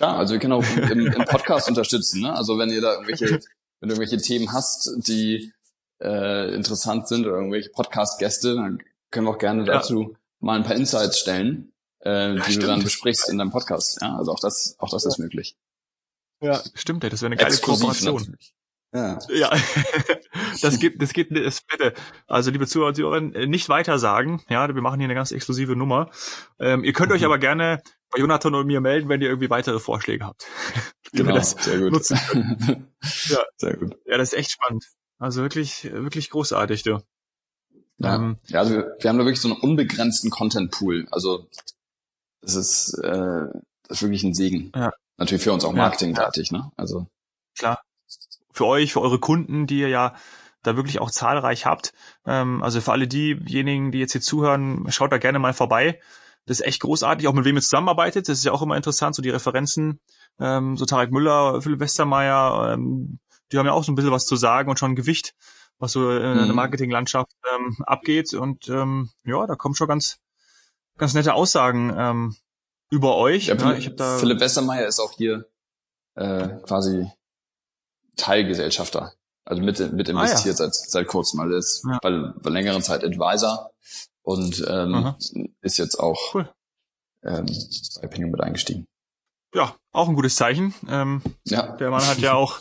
Ja, 0.00 0.16
also 0.16 0.32
wir 0.34 0.40
können 0.40 0.52
auch 0.52 0.64
im, 0.64 1.06
im 1.06 1.24
Podcast 1.24 1.68
unterstützen. 1.68 2.22
Ne? 2.22 2.32
Also 2.32 2.56
wenn 2.58 2.70
ihr 2.70 2.80
da 2.80 2.94
irgendwelche, 2.94 3.40
wenn 3.80 3.88
du 3.88 3.96
irgendwelche 3.96 4.18
Themen 4.18 4.52
hast, 4.52 4.90
die 5.08 5.52
äh, 6.00 6.54
interessant 6.54 7.08
sind 7.08 7.26
oder 7.26 7.36
irgendwelche 7.36 7.70
Podcast-Gäste, 7.70 8.54
dann 8.54 8.78
können 9.10 9.26
wir 9.26 9.32
auch 9.32 9.38
gerne 9.38 9.64
dazu 9.64 10.02
ja. 10.02 10.18
mal 10.38 10.56
ein 10.56 10.64
paar 10.64 10.76
Insights 10.76 11.18
stellen, 11.18 11.72
äh, 12.00 12.34
die 12.34 12.40
stimmt. 12.42 12.62
du 12.62 12.66
dann 12.68 12.84
besprichst 12.84 13.28
in 13.28 13.38
deinem 13.38 13.50
Podcast. 13.50 13.98
Ja, 14.00 14.16
also 14.16 14.32
auch 14.32 14.40
das, 14.40 14.76
auch 14.78 14.90
das 14.90 15.04
ist 15.04 15.18
möglich. 15.18 15.56
Ja, 16.40 16.60
stimmt, 16.74 17.04
das 17.04 17.20
wäre 17.20 17.26
eine 17.26 17.36
geile 17.36 17.50
Exklusiv 17.50 17.86
Kooperation. 17.86 18.14
Natürlich. 18.14 18.54
Ja. 18.94 19.18
ja. 19.28 19.50
das 20.62 20.78
gibt, 20.78 21.02
das 21.02 21.12
gibt, 21.12 21.36
das 21.36 21.60
bitte. 21.62 21.94
Also, 22.26 22.50
liebe 22.50 22.66
Zuhörer 22.66 22.88
und 22.88 22.94
Zuhörerinnen, 22.94 23.34
äh, 23.34 23.46
nicht 23.46 23.68
weiter 23.68 23.98
sagen. 23.98 24.42
Ja, 24.48 24.74
wir 24.74 24.82
machen 24.82 24.98
hier 24.98 25.06
eine 25.06 25.14
ganz 25.14 25.30
exklusive 25.30 25.76
Nummer. 25.76 26.10
Ähm, 26.58 26.84
ihr 26.84 26.92
könnt 26.92 27.10
mhm. 27.10 27.16
euch 27.16 27.24
aber 27.24 27.38
gerne 27.38 27.82
bei 28.10 28.20
Jonathan 28.20 28.54
und 28.54 28.66
mir 28.66 28.80
melden, 28.80 29.08
wenn 29.08 29.20
ihr 29.20 29.28
irgendwie 29.28 29.50
weitere 29.50 29.78
Vorschläge 29.78 30.24
habt. 30.24 30.46
genau, 31.12 31.34
das 31.34 31.50
sehr 31.50 31.78
gut. 31.78 31.92
Nutzen 31.92 32.18
ja. 33.28 33.42
Sehr 33.56 33.76
gut. 33.76 33.96
Ja, 34.06 34.16
das 34.16 34.32
ist 34.32 34.38
echt 34.38 34.52
spannend. 34.52 34.84
Also 35.18 35.42
wirklich, 35.42 35.84
wirklich 35.92 36.30
großartig, 36.30 36.84
du. 36.84 37.00
Ja, 37.98 38.14
ähm, 38.14 38.38
ja 38.46 38.60
also 38.60 38.74
wir, 38.74 38.96
wir 39.00 39.10
haben 39.10 39.18
da 39.18 39.24
wirklich 39.24 39.40
so 39.40 39.48
einen 39.48 39.60
unbegrenzten 39.60 40.30
Content-Pool. 40.30 41.08
Also, 41.10 41.46
das 42.40 42.54
ist, 42.54 42.94
äh, 43.02 43.46
das 43.82 43.98
ist 43.98 44.02
wirklich 44.02 44.22
ein 44.22 44.34
Segen. 44.34 44.72
Ja. 44.74 44.92
Natürlich 45.18 45.42
für 45.42 45.52
uns 45.52 45.64
auch 45.64 45.72
marketingfertig, 45.72 46.50
ja. 46.50 46.58
ne? 46.58 46.72
Also. 46.76 47.06
Klar 47.58 47.80
für 48.58 48.66
euch, 48.66 48.92
für 48.92 49.00
eure 49.00 49.18
Kunden, 49.18 49.66
die 49.66 49.78
ihr 49.78 49.88
ja 49.88 50.14
da 50.62 50.76
wirklich 50.76 51.00
auch 51.00 51.10
zahlreich 51.10 51.64
habt. 51.64 51.92
Ähm, 52.26 52.62
also 52.62 52.80
für 52.80 52.92
alle 52.92 53.08
diejenigen, 53.08 53.92
die 53.92 54.00
jetzt 54.00 54.12
hier 54.12 54.20
zuhören, 54.20 54.86
schaut 54.90 55.12
da 55.12 55.18
gerne 55.18 55.38
mal 55.38 55.54
vorbei. 55.54 56.00
Das 56.44 56.60
ist 56.60 56.66
echt 56.66 56.80
großartig, 56.80 57.28
auch 57.28 57.34
mit 57.34 57.44
wem 57.44 57.56
ihr 57.56 57.62
zusammenarbeitet. 57.62 58.28
Das 58.28 58.38
ist 58.38 58.44
ja 58.44 58.52
auch 58.52 58.62
immer 58.62 58.76
interessant, 58.76 59.14
so 59.14 59.22
die 59.22 59.30
Referenzen, 59.30 60.00
ähm, 60.40 60.76
so 60.76 60.84
Tarek 60.84 61.12
Müller, 61.12 61.62
Philipp 61.62 61.80
Westermeier, 61.80 62.72
ähm, 62.72 63.20
die 63.52 63.58
haben 63.58 63.66
ja 63.66 63.72
auch 63.72 63.84
so 63.84 63.92
ein 63.92 63.94
bisschen 63.94 64.10
was 64.10 64.26
zu 64.26 64.36
sagen 64.36 64.68
und 64.68 64.78
schon 64.78 64.96
Gewicht, 64.96 65.34
was 65.78 65.92
so 65.92 66.10
in 66.10 66.20
der 66.20 66.46
mhm. 66.46 66.54
Marketinglandschaft 66.54 67.30
ähm, 67.54 67.76
abgeht. 67.86 68.34
Und 68.34 68.68
ähm, 68.68 69.10
ja, 69.24 69.46
da 69.46 69.54
kommen 69.54 69.74
schon 69.74 69.88
ganz, 69.88 70.18
ganz 70.98 71.14
nette 71.14 71.32
Aussagen 71.32 71.94
ähm, 71.96 72.36
über 72.90 73.16
euch. 73.16 73.46
Ja, 73.46 73.56
ja, 73.56 73.74
ich 73.74 73.86
hab 73.86 73.96
da 73.96 74.18
Philipp 74.18 74.40
Westermeier 74.40 74.86
ist 74.86 75.00
auch 75.00 75.12
hier 75.12 75.46
äh, 76.14 76.48
quasi 76.62 77.10
Teilgesellschafter, 78.16 79.12
also 79.44 79.62
mit, 79.62 79.78
mit 79.92 80.08
investiert 80.08 80.60
ah, 80.60 80.64
ja. 80.64 80.70
seit, 80.70 80.74
seit 80.74 81.06
kurzem. 81.06 81.40
Also 81.40 81.56
ist 81.56 81.84
ja. 81.84 81.98
bei, 82.02 82.32
bei 82.42 82.50
längeren 82.50 82.82
Zeit 82.82 83.04
Advisor 83.04 83.70
und 84.22 84.64
ähm, 84.68 85.14
ist 85.62 85.78
jetzt 85.78 85.96
auch 85.96 86.34
cool. 86.34 86.52
ähm, 87.22 87.46
bei 88.00 88.08
Pinion 88.08 88.30
mit 88.30 88.40
eingestiegen. 88.40 88.86
Ja, 89.54 89.76
auch 89.92 90.08
ein 90.08 90.14
gutes 90.14 90.36
Zeichen. 90.36 90.74
Ähm, 90.88 91.22
ja. 91.44 91.76
Der 91.76 91.90
Mann 91.90 92.06
hat 92.06 92.18
ja 92.18 92.34
auch 92.34 92.60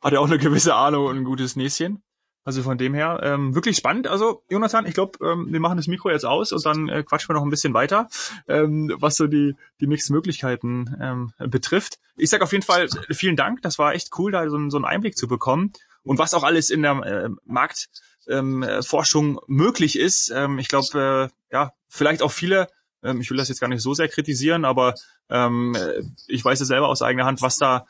hat 0.00 0.12
ja 0.12 0.20
auch 0.20 0.26
eine 0.26 0.38
gewisse 0.38 0.74
Ahnung 0.74 1.06
und 1.06 1.16
ein 1.16 1.24
gutes 1.24 1.56
Näschen. 1.56 2.02
Also 2.48 2.62
von 2.62 2.78
dem 2.78 2.94
her, 2.94 3.20
ähm, 3.24 3.54
wirklich 3.54 3.76
spannend. 3.76 4.06
Also, 4.06 4.42
Jonathan, 4.48 4.86
ich 4.86 4.94
glaube, 4.94 5.18
ähm, 5.22 5.52
wir 5.52 5.60
machen 5.60 5.76
das 5.76 5.86
Mikro 5.86 6.08
jetzt 6.08 6.24
aus 6.24 6.50
und 6.50 6.64
dann 6.64 6.88
äh, 6.88 7.02
quatschen 7.02 7.28
wir 7.28 7.34
noch 7.34 7.42
ein 7.42 7.50
bisschen 7.50 7.74
weiter, 7.74 8.08
ähm, 8.48 8.90
was 8.96 9.16
so 9.16 9.26
die, 9.26 9.54
die 9.82 9.86
nächsten 9.86 10.14
Möglichkeiten 10.14 10.96
ähm, 10.98 11.34
betrifft. 11.50 11.98
Ich 12.16 12.30
sag 12.30 12.40
auf 12.40 12.52
jeden 12.52 12.64
Fall 12.64 12.88
vielen 13.10 13.36
Dank. 13.36 13.60
Das 13.60 13.78
war 13.78 13.92
echt 13.92 14.18
cool, 14.18 14.32
da 14.32 14.48
so, 14.48 14.70
so 14.70 14.78
einen 14.78 14.86
Einblick 14.86 15.18
zu 15.18 15.28
bekommen. 15.28 15.74
Und 16.04 16.18
was 16.18 16.32
auch 16.32 16.42
alles 16.42 16.70
in 16.70 16.80
der 16.80 16.92
äh, 16.92 17.28
Marktforschung 17.44 19.28
ähm, 19.28 19.40
möglich 19.46 19.98
ist. 19.98 20.32
Ähm, 20.34 20.58
ich 20.58 20.68
glaube, 20.68 21.30
äh, 21.30 21.54
ja, 21.54 21.74
vielleicht 21.86 22.22
auch 22.22 22.32
viele 22.32 22.68
ähm, 23.04 23.20
ich 23.20 23.30
will 23.30 23.36
das 23.36 23.48
jetzt 23.48 23.60
gar 23.60 23.68
nicht 23.68 23.82
so 23.82 23.92
sehr 23.92 24.08
kritisieren, 24.08 24.64
aber 24.64 24.94
ähm, 25.28 25.76
ich 26.26 26.42
weiß 26.42 26.62
es 26.62 26.68
selber 26.68 26.88
aus 26.88 27.02
eigener 27.02 27.26
Hand, 27.26 27.42
was 27.42 27.56
da 27.58 27.86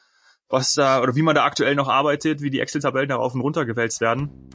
was 0.49 0.75
da 0.75 1.03
oder 1.03 1.15
wie 1.15 1.23
man 1.23 1.35
da 1.35 1.45
aktuell 1.45 1.75
noch 1.75 1.89
arbeitet, 1.89 2.41
wie 2.41 2.51
die 2.51 2.61
Excel-Tabellen 2.61 3.09
darauf 3.09 3.35
und 3.35 3.41
runter 3.41 3.65
gewälzt 3.65 4.01
werden. 4.01 4.51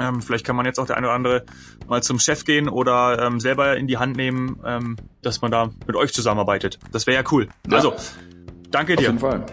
Ähm, 0.00 0.22
vielleicht 0.22 0.44
kann 0.44 0.56
man 0.56 0.66
jetzt 0.66 0.80
auch 0.80 0.86
der 0.86 0.96
eine 0.96 1.06
oder 1.06 1.14
andere 1.14 1.44
mal 1.86 2.02
zum 2.02 2.18
Chef 2.18 2.44
gehen 2.44 2.68
oder 2.68 3.22
ähm, 3.22 3.38
selber 3.38 3.76
in 3.76 3.86
die 3.86 3.98
Hand 3.98 4.16
nehmen, 4.16 4.60
ähm, 4.64 4.96
dass 5.22 5.40
man 5.40 5.52
da 5.52 5.70
mit 5.86 5.94
euch 5.94 6.12
zusammenarbeitet. 6.12 6.78
Das 6.90 7.06
wäre 7.06 7.22
ja 7.22 7.30
cool. 7.30 7.48
Ja. 7.68 7.76
Also, 7.76 7.94
danke 8.70 8.96
dir. 8.96 9.02
Auf 9.02 9.06
jeden 9.06 9.18
Fall. 9.20 9.46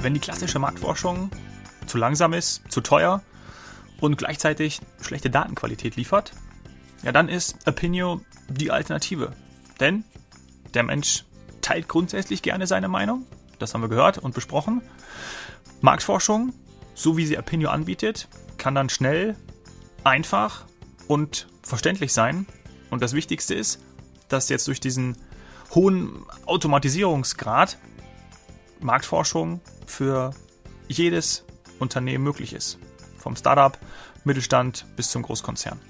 Wenn 0.00 0.14
die 0.14 0.20
klassische 0.20 0.60
Marktforschung 0.60 1.30
zu 1.86 1.98
langsam 1.98 2.32
ist, 2.34 2.70
zu 2.70 2.80
teuer 2.80 3.20
und 4.00 4.18
gleichzeitig 4.18 4.80
schlechte 5.00 5.30
Datenqualität 5.30 5.96
liefert, 5.96 6.32
ja, 7.02 7.12
dann 7.12 7.28
ist 7.28 7.66
Opinio 7.66 8.20
die 8.48 8.70
Alternative. 8.70 9.32
Denn 9.80 10.04
der 10.74 10.82
Mensch 10.82 11.24
teilt 11.60 11.88
grundsätzlich 11.88 12.42
gerne 12.42 12.66
seine 12.66 12.88
Meinung. 12.88 13.26
Das 13.58 13.74
haben 13.74 13.82
wir 13.82 13.88
gehört 13.88 14.18
und 14.18 14.34
besprochen. 14.34 14.82
Marktforschung, 15.80 16.52
so 16.94 17.16
wie 17.16 17.26
sie 17.26 17.38
Opinio 17.38 17.70
anbietet, 17.70 18.28
kann 18.56 18.74
dann 18.74 18.88
schnell, 18.88 19.36
einfach 20.04 20.64
und 21.06 21.48
verständlich 21.62 22.12
sein. 22.12 22.46
Und 22.90 23.02
das 23.02 23.12
Wichtigste 23.12 23.54
ist, 23.54 23.80
dass 24.28 24.48
jetzt 24.48 24.66
durch 24.66 24.80
diesen 24.80 25.16
hohen 25.74 26.24
Automatisierungsgrad 26.46 27.78
Marktforschung 28.80 29.60
für 29.86 30.34
jedes 30.88 31.44
Unternehmen 31.78 32.24
möglich 32.24 32.52
ist 32.52 32.78
vom 33.18 33.36
Startup, 33.36 33.76
Mittelstand 34.24 34.86
bis 34.96 35.10
zum 35.10 35.22
Großkonzern. 35.22 35.80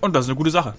Und 0.00 0.14
das 0.14 0.24
ist 0.24 0.30
eine 0.30 0.36
gute 0.36 0.50
Sache. 0.50 0.74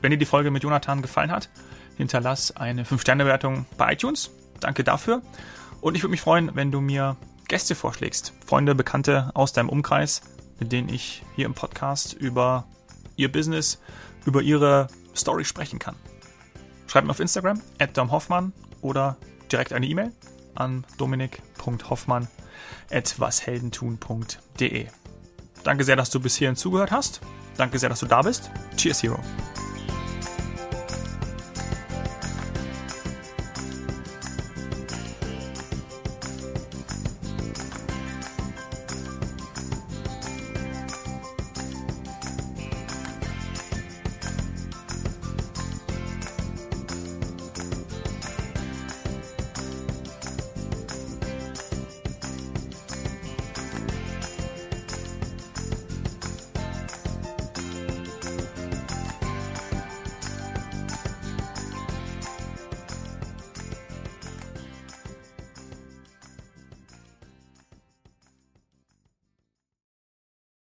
Wenn 0.00 0.10
dir 0.10 0.18
die 0.18 0.26
Folge 0.26 0.50
mit 0.50 0.62
Jonathan 0.62 1.02
gefallen 1.02 1.30
hat, 1.30 1.48
hinterlass 1.96 2.56
eine 2.56 2.84
5-Sterne-Wertung 2.84 3.66
bei 3.76 3.92
iTunes. 3.92 4.30
Danke 4.60 4.84
dafür. 4.84 5.22
Und 5.80 5.96
ich 5.96 6.02
würde 6.02 6.12
mich 6.12 6.20
freuen, 6.20 6.54
wenn 6.54 6.70
du 6.70 6.80
mir 6.80 7.16
Gäste 7.48 7.74
vorschlägst. 7.74 8.32
Freunde, 8.46 8.74
Bekannte 8.74 9.30
aus 9.34 9.52
deinem 9.52 9.68
Umkreis, 9.68 10.22
mit 10.60 10.72
denen 10.72 10.88
ich 10.88 11.24
hier 11.34 11.46
im 11.46 11.54
Podcast 11.54 12.12
über 12.12 12.66
ihr 13.16 13.30
Business, 13.30 13.80
über 14.24 14.42
ihre 14.42 14.88
Story 15.14 15.44
sprechen 15.44 15.78
kann. 15.78 15.96
Schreib 16.86 17.04
mir 17.04 17.10
auf 17.10 17.20
Instagram, 17.20 17.60
at 17.78 17.96
Hoffmann 17.98 18.52
oder 18.80 19.16
direkt 19.50 19.72
eine 19.72 19.86
E-Mail 19.86 20.12
an 20.54 20.84
dominik.hoffmann 20.96 22.28
at 22.90 23.18
washeldentun.de. 23.18 24.86
Danke 25.64 25.84
sehr, 25.84 25.96
dass 25.96 26.10
du 26.10 26.20
bis 26.20 26.36
hierhin 26.36 26.56
zugehört 26.56 26.90
hast. 26.90 27.20
Danke 27.56 27.78
sehr, 27.78 27.88
dass 27.88 28.00
du 28.00 28.06
da 28.06 28.22
bist. 28.22 28.50
Cheers, 28.76 29.02
Hero. 29.02 29.20